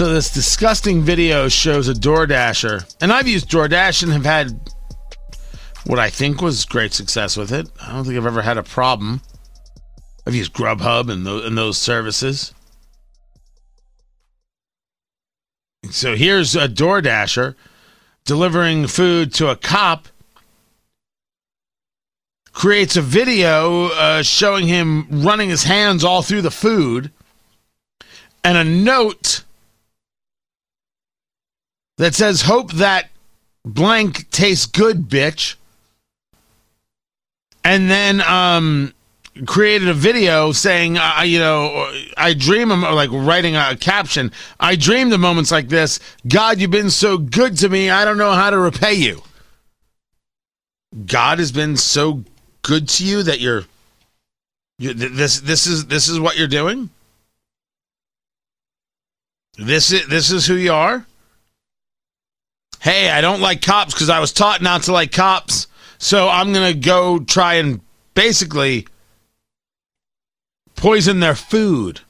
So 0.00 0.14
this 0.14 0.32
disgusting 0.32 1.02
video 1.02 1.46
shows 1.48 1.86
a 1.88 1.92
DoorDasher, 1.92 2.90
and 3.02 3.12
I've 3.12 3.28
used 3.28 3.50
DoorDash 3.50 4.02
and 4.02 4.10
have 4.14 4.24
had 4.24 4.72
what 5.84 5.98
I 5.98 6.08
think 6.08 6.40
was 6.40 6.64
great 6.64 6.94
success 6.94 7.36
with 7.36 7.52
it. 7.52 7.68
I 7.82 7.92
don't 7.92 8.06
think 8.06 8.16
I've 8.16 8.24
ever 8.24 8.40
had 8.40 8.56
a 8.56 8.62
problem. 8.62 9.20
I've 10.26 10.34
used 10.34 10.54
Grubhub 10.54 11.10
and 11.10 11.26
those, 11.26 11.44
and 11.44 11.58
those 11.58 11.76
services. 11.76 12.54
So 15.90 16.16
here's 16.16 16.56
a 16.56 16.66
DoorDasher 16.66 17.54
delivering 18.24 18.86
food 18.86 19.34
to 19.34 19.50
a 19.50 19.56
cop. 19.56 20.08
Creates 22.52 22.96
a 22.96 23.02
video 23.02 23.88
uh, 23.88 24.22
showing 24.22 24.66
him 24.66 25.08
running 25.10 25.50
his 25.50 25.64
hands 25.64 26.04
all 26.04 26.22
through 26.22 26.40
the 26.40 26.50
food, 26.50 27.12
and 28.42 28.56
a 28.56 28.64
note 28.64 29.44
that 32.00 32.14
says, 32.14 32.40
Hope 32.40 32.72
that 32.72 33.10
blank 33.62 34.30
tastes 34.30 34.64
good, 34.64 35.02
bitch. 35.02 35.56
And 37.62 37.90
then 37.90 38.22
um, 38.22 38.94
created 39.44 39.86
a 39.86 39.92
video 39.92 40.52
saying, 40.52 40.96
you 41.24 41.38
know, 41.38 41.92
I 42.16 42.32
dream 42.32 42.70
of 42.70 42.80
like 42.80 43.10
writing 43.12 43.54
a 43.54 43.76
caption. 43.76 44.32
I 44.58 44.76
dreamed 44.76 45.12
of 45.12 45.20
moments 45.20 45.52
like 45.52 45.68
this. 45.68 46.00
God, 46.26 46.58
you've 46.58 46.70
been 46.70 46.88
so 46.88 47.18
good 47.18 47.58
to 47.58 47.68
me. 47.68 47.90
I 47.90 48.06
don't 48.06 48.16
know 48.16 48.32
how 48.32 48.48
to 48.48 48.58
repay 48.58 48.94
you. 48.94 49.22
God 51.04 51.38
has 51.38 51.52
been 51.52 51.76
so 51.76 52.24
good 52.62 52.88
to 52.88 53.04
you 53.04 53.22
that 53.24 53.40
you're, 53.40 53.64
you 54.78 54.94
this 54.94 55.40
this 55.40 55.66
is 55.66 55.86
this 55.86 56.08
is 56.08 56.18
what 56.18 56.38
you're 56.38 56.48
doing. 56.48 56.88
This 59.58 59.92
is 59.92 60.08
this 60.08 60.30
is 60.30 60.46
who 60.46 60.54
you 60.54 60.72
are 60.72 61.06
hey, 62.80 63.10
I 63.10 63.20
don't 63.20 63.40
like 63.40 63.62
cops 63.62 63.94
because 63.94 64.08
I 64.08 64.20
was 64.20 64.32
taught 64.32 64.62
not 64.62 64.84
to 64.84 64.92
like 64.92 65.12
cops. 65.12 65.66
So 65.98 66.28
I'm 66.28 66.52
going 66.52 66.72
to 66.72 66.78
go 66.78 67.18
try 67.20 67.54
and 67.54 67.80
basically 68.14 68.86
poison 70.76 71.20
their 71.20 71.34
food. 71.34 72.00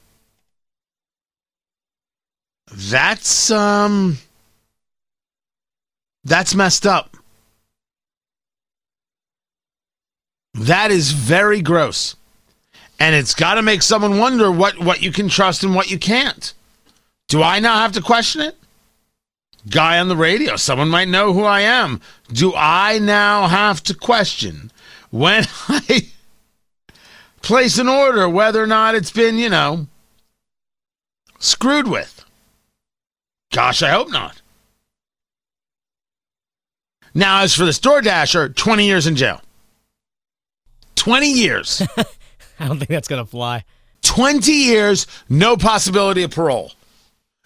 That's, 2.73 3.51
um, 3.51 4.17
that's 6.23 6.55
messed 6.55 6.87
up. 6.87 7.17
That 10.53 10.91
is 10.91 11.11
very 11.11 11.61
gross. 11.61 12.15
And 12.99 13.15
it's 13.15 13.33
got 13.33 13.55
to 13.55 13.61
make 13.61 13.81
someone 13.81 14.19
wonder 14.19 14.51
what, 14.51 14.79
what 14.79 15.01
you 15.01 15.11
can 15.11 15.27
trust 15.27 15.63
and 15.63 15.75
what 15.75 15.91
you 15.91 15.97
can't. 15.97 16.53
Do 17.27 17.41
I 17.41 17.59
now 17.59 17.77
have 17.79 17.93
to 17.93 18.01
question 18.01 18.41
it? 18.41 18.55
Guy 19.69 19.99
on 19.99 20.07
the 20.07 20.15
radio. 20.15 20.55
Someone 20.55 20.89
might 20.89 21.07
know 21.07 21.33
who 21.33 21.43
I 21.43 21.61
am. 21.61 22.01
Do 22.31 22.53
I 22.55 22.99
now 22.99 23.47
have 23.47 23.83
to 23.83 23.93
question 23.93 24.71
when 25.09 25.45
I 25.67 26.07
place 27.41 27.77
an 27.77 27.87
order 27.87 28.27
whether 28.29 28.61
or 28.61 28.67
not 28.67 28.95
it's 28.95 29.11
been, 29.11 29.37
you 29.37 29.49
know, 29.49 29.87
screwed 31.39 31.87
with? 31.87 32.25
Gosh, 33.51 33.83
I 33.83 33.89
hope 33.89 34.09
not. 34.09 34.41
Now, 37.13 37.41
as 37.41 37.53
for 37.53 37.65
the 37.65 37.73
store 37.73 38.01
dasher, 38.01 38.47
20 38.47 38.85
years 38.85 39.05
in 39.05 39.15
jail. 39.17 39.41
20 40.95 41.29
years. 41.29 41.81
I 42.59 42.67
don't 42.67 42.77
think 42.77 42.89
that's 42.89 43.07
going 43.09 43.23
to 43.23 43.29
fly. 43.29 43.65
20 44.03 44.51
years, 44.51 45.07
no 45.27 45.57
possibility 45.57 46.23
of 46.23 46.31
parole. 46.31 46.71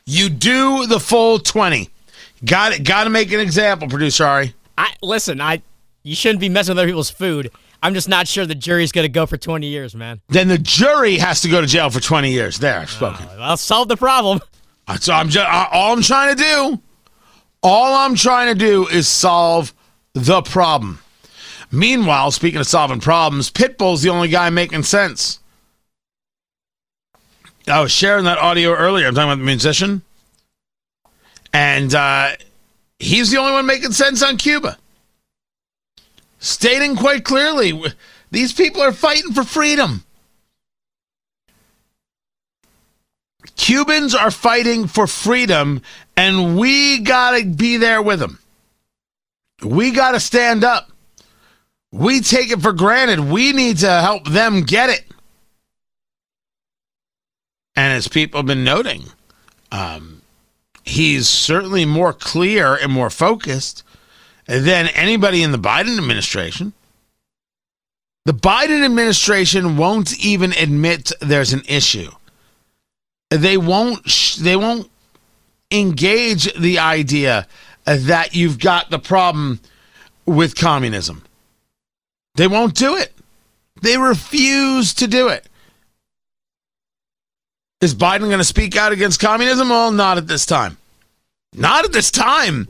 You 0.06 0.30
do 0.30 0.86
the 0.86 1.00
full 1.00 1.40
20. 1.40 1.90
Got 2.44 2.74
it. 2.74 2.84
Got 2.84 3.06
to 3.06 3.10
make 3.10 3.32
an 3.32 3.40
example, 3.40 3.88
producer 3.88 4.26
Ari. 4.26 4.54
I 4.78 4.94
listen. 5.02 5.40
I 5.40 5.62
you 6.04 6.16
shouldn't 6.16 6.40
be 6.40 6.50
messing 6.50 6.74
with 6.74 6.80
other 6.80 6.88
people's 6.88 7.10
food. 7.10 7.52
I'm 7.82 7.94
just 7.94 8.10
not 8.10 8.28
sure 8.28 8.46
the 8.46 8.56
jury's 8.56 8.92
going 8.92 9.06
to 9.06 9.10
go 9.10 9.26
for 9.26 9.38
20 9.38 9.68
years, 9.68 9.96
man. 9.96 10.22
Then 10.30 10.48
the 10.48 10.58
jury 10.58 11.18
has 11.18 11.42
to 11.42 11.50
go 11.50 11.62
to 11.62 11.68
jail 11.68 11.90
for 11.90 12.00
20 12.00 12.32
years. 12.32 12.58
There, 12.58 12.80
I've 12.80 12.90
spoken. 12.90 13.28
Uh, 13.28 13.38
I'll 13.40 13.58
solve 13.58 13.88
the 13.88 13.98
problem. 13.98 14.40
So 15.00 15.14
I'm 15.14 15.30
just 15.30 15.44
all 15.50 15.94
I'm 15.94 16.04
trying 16.04 16.38
to 16.38 16.44
do. 16.44 16.80
All 17.64 17.96
I'm 17.96 18.14
trying 18.14 18.54
to 18.54 18.60
do 18.60 18.88
is 18.88 19.08
solve 19.08 19.74
the 20.14 20.44
problem. 20.44 21.00
Meanwhile, 21.72 22.30
speaking 22.30 22.60
of 22.60 22.68
solving 22.68 23.00
problems, 23.00 23.50
Pitbull's 23.50 24.04
the 24.04 24.10
only 24.10 24.28
guy 24.28 24.52
making 24.52 24.84
sense. 24.84 25.40
I 27.68 27.82
was 27.82 27.92
sharing 27.92 28.26
that 28.26 28.38
audio 28.38 28.76
earlier. 28.76 29.08
I'm 29.08 29.16
talking 29.16 29.32
about 29.32 29.40
the 29.40 29.46
musician. 29.46 30.04
And 31.56 31.96
uh, 31.96 32.32
he's 33.00 33.32
the 33.32 33.38
only 33.38 33.54
one 33.54 33.66
making 33.66 33.94
sense 33.94 34.22
on 34.22 34.36
Cuba. 34.36 34.78
Stating 36.38 36.98
quite 36.98 37.24
clearly 37.24 37.82
these 38.30 38.52
people 38.52 38.82
are 38.82 38.92
fighting 38.92 39.32
for 39.32 39.46
freedom. 39.46 40.04
Cubans 43.56 44.14
are 44.14 44.32
fighting 44.32 44.86
for 44.86 45.08
freedom, 45.08 45.82
and 46.18 46.60
we 46.60 47.00
got 47.00 47.38
to 47.38 47.46
be 47.46 47.78
there 47.78 48.02
with 48.02 48.20
them. 48.20 48.40
We 49.64 49.92
got 49.92 50.12
to 50.12 50.20
stand 50.20 50.66
up. 50.66 50.92
We 51.90 52.20
take 52.20 52.52
it 52.52 52.62
for 52.62 52.74
granted. 52.74 53.22
We 53.22 53.54
need 53.54 53.78
to 53.78 54.02
help 54.02 54.28
them 54.28 54.64
get 54.64 54.90
it. 54.90 55.06
And 57.78 57.94
as 57.94 58.10
people 58.10 58.40
have 58.40 58.46
been 58.46 58.66
noting, 58.66 59.06
um, 59.72 60.15
he's 60.86 61.28
certainly 61.28 61.84
more 61.84 62.14
clear 62.14 62.76
and 62.76 62.92
more 62.92 63.10
focused 63.10 63.84
than 64.46 64.88
anybody 64.90 65.42
in 65.44 65.52
the 65.52 65.58
Biden 65.58 65.98
administration. 65.98 66.74
The 68.26 68.34
Biden 68.34 68.84
administration 68.84 69.78
won't 69.78 70.18
even 70.24 70.54
admit 70.54 71.12
there's 71.20 71.54
an 71.54 71.64
issue. 71.68 72.12
They 73.30 73.58
won't. 73.58 74.38
They 74.40 74.56
won't 74.56 74.90
engage 75.72 76.54
the 76.54 76.80
idea 76.80 77.48
that 77.86 78.36
you've 78.36 78.60
got 78.60 78.90
the 78.90 79.00
problem 79.00 79.60
with 80.26 80.56
communism. 80.56 81.24
They 82.36 82.48
won't 82.48 82.76
do 82.76 82.96
it. 82.96 83.14
They 83.82 83.98
refuse 83.98 84.94
to 84.96 85.08
do 85.08 85.28
it. 85.28 85.48
Is 87.86 87.94
Biden 87.94 88.22
going 88.22 88.40
to 88.40 88.44
speak 88.44 88.76
out 88.76 88.94
against 88.94 89.20
communism? 89.20 89.70
Well, 89.70 89.92
not 89.92 90.18
at 90.18 90.26
this 90.26 90.44
time. 90.44 90.78
Not 91.54 91.86
at 91.86 91.94
this 91.94 92.10
time. 92.10 92.68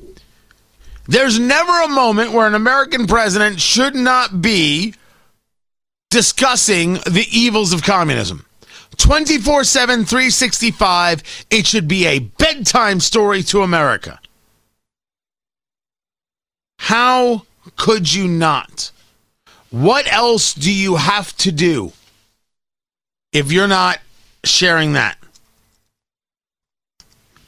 There's 1.08 1.40
never 1.40 1.84
a 1.84 1.88
moment 1.88 2.34
where 2.34 2.46
an 2.46 2.54
American 2.54 3.08
president 3.08 3.62
should 3.62 3.96
not 3.96 4.42
be 4.42 4.94
discussing 6.10 6.96
the 7.06 7.26
evils 7.32 7.72
of 7.72 7.82
communism. 7.82 8.46
24 8.98 9.64
7, 9.64 10.04
365, 10.04 11.46
it 11.50 11.66
should 11.66 11.88
be 11.88 12.06
a 12.08 12.20
bedtime 12.20 13.00
story 13.00 13.42
to 13.44 13.62
America. 13.62 14.20
How 16.78 17.46
could 17.78 18.14
you 18.14 18.28
not? 18.28 18.92
What 19.70 20.12
else 20.12 20.54
do 20.54 20.74
you 20.74 20.98
have 20.98 21.34
to 21.38 21.54
do 21.54 21.94
if 23.32 23.54
you're 23.54 23.70
not 23.70 24.00
sharing 24.46 24.94
that? 24.94 25.18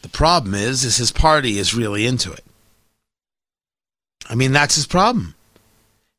The 0.01 0.09
problem 0.09 0.53
is, 0.53 0.83
is 0.83 0.97
his 0.97 1.11
party 1.11 1.57
is 1.57 1.75
really 1.75 2.05
into 2.05 2.31
it. 2.31 2.43
I 4.29 4.35
mean, 4.35 4.51
that's 4.51 4.75
his 4.75 4.87
problem. 4.87 5.35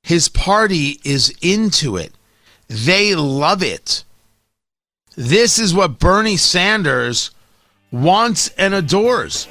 His 0.03 0.29
party 0.29 1.01
is 1.05 1.35
into 1.43 1.97
it. 1.97 2.13
They 2.69 3.15
love 3.15 3.63
it. 3.63 4.05
This 5.17 5.59
is 5.59 5.75
what 5.75 5.99
Bernie 5.99 6.37
Sanders 6.37 7.31
wants 7.91 8.49
and 8.59 8.75
adores. 8.75 9.49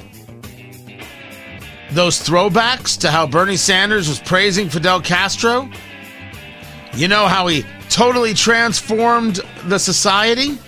Those 1.90 2.18
throwbacks 2.20 2.98
to 3.00 3.10
how 3.10 3.26
Bernie 3.26 3.56
Sanders 3.56 4.08
was 4.08 4.20
praising 4.20 4.68
Fidel 4.68 5.00
Castro. 5.00 5.70
You 6.94 7.08
know 7.08 7.26
how 7.26 7.46
he 7.46 7.64
totally 7.88 8.34
transformed 8.34 9.40
the 9.64 9.78
society? 9.78 10.58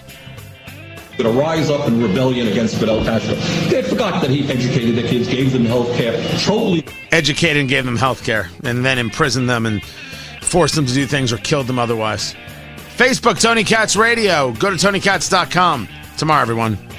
Going 1.22 1.34
to 1.34 1.40
rise 1.40 1.70
up 1.70 1.86
in 1.86 2.02
rebellion 2.02 2.48
against 2.48 2.78
Fidel 2.78 3.04
Castro. 3.04 3.34
They 3.70 3.82
forgot 3.82 4.22
that 4.22 4.30
he 4.30 4.50
educated 4.50 4.96
the 4.96 5.02
kids, 5.02 5.28
gave 5.28 5.52
them 5.52 5.64
health 5.64 5.94
care, 5.96 6.12
totally 6.40 6.84
educated 7.12 7.58
and 7.58 7.68
gave 7.68 7.84
them 7.84 7.96
health 7.96 8.24
care, 8.24 8.48
and 8.64 8.84
then 8.84 8.98
imprisoned 8.98 9.48
them 9.48 9.66
and 9.66 9.84
forced 10.42 10.74
them 10.74 10.86
to 10.86 10.94
do 10.94 11.06
things 11.06 11.32
or 11.32 11.36
killed 11.38 11.66
them 11.66 11.78
otherwise. 11.78 12.34
Facebook, 12.96 13.40
Tony 13.40 13.64
Katz 13.64 13.96
Radio. 13.96 14.52
Go 14.52 14.70
to 14.70 14.76
TonyKatz.com. 14.76 15.88
Tomorrow, 16.18 16.42
everyone. 16.42 16.89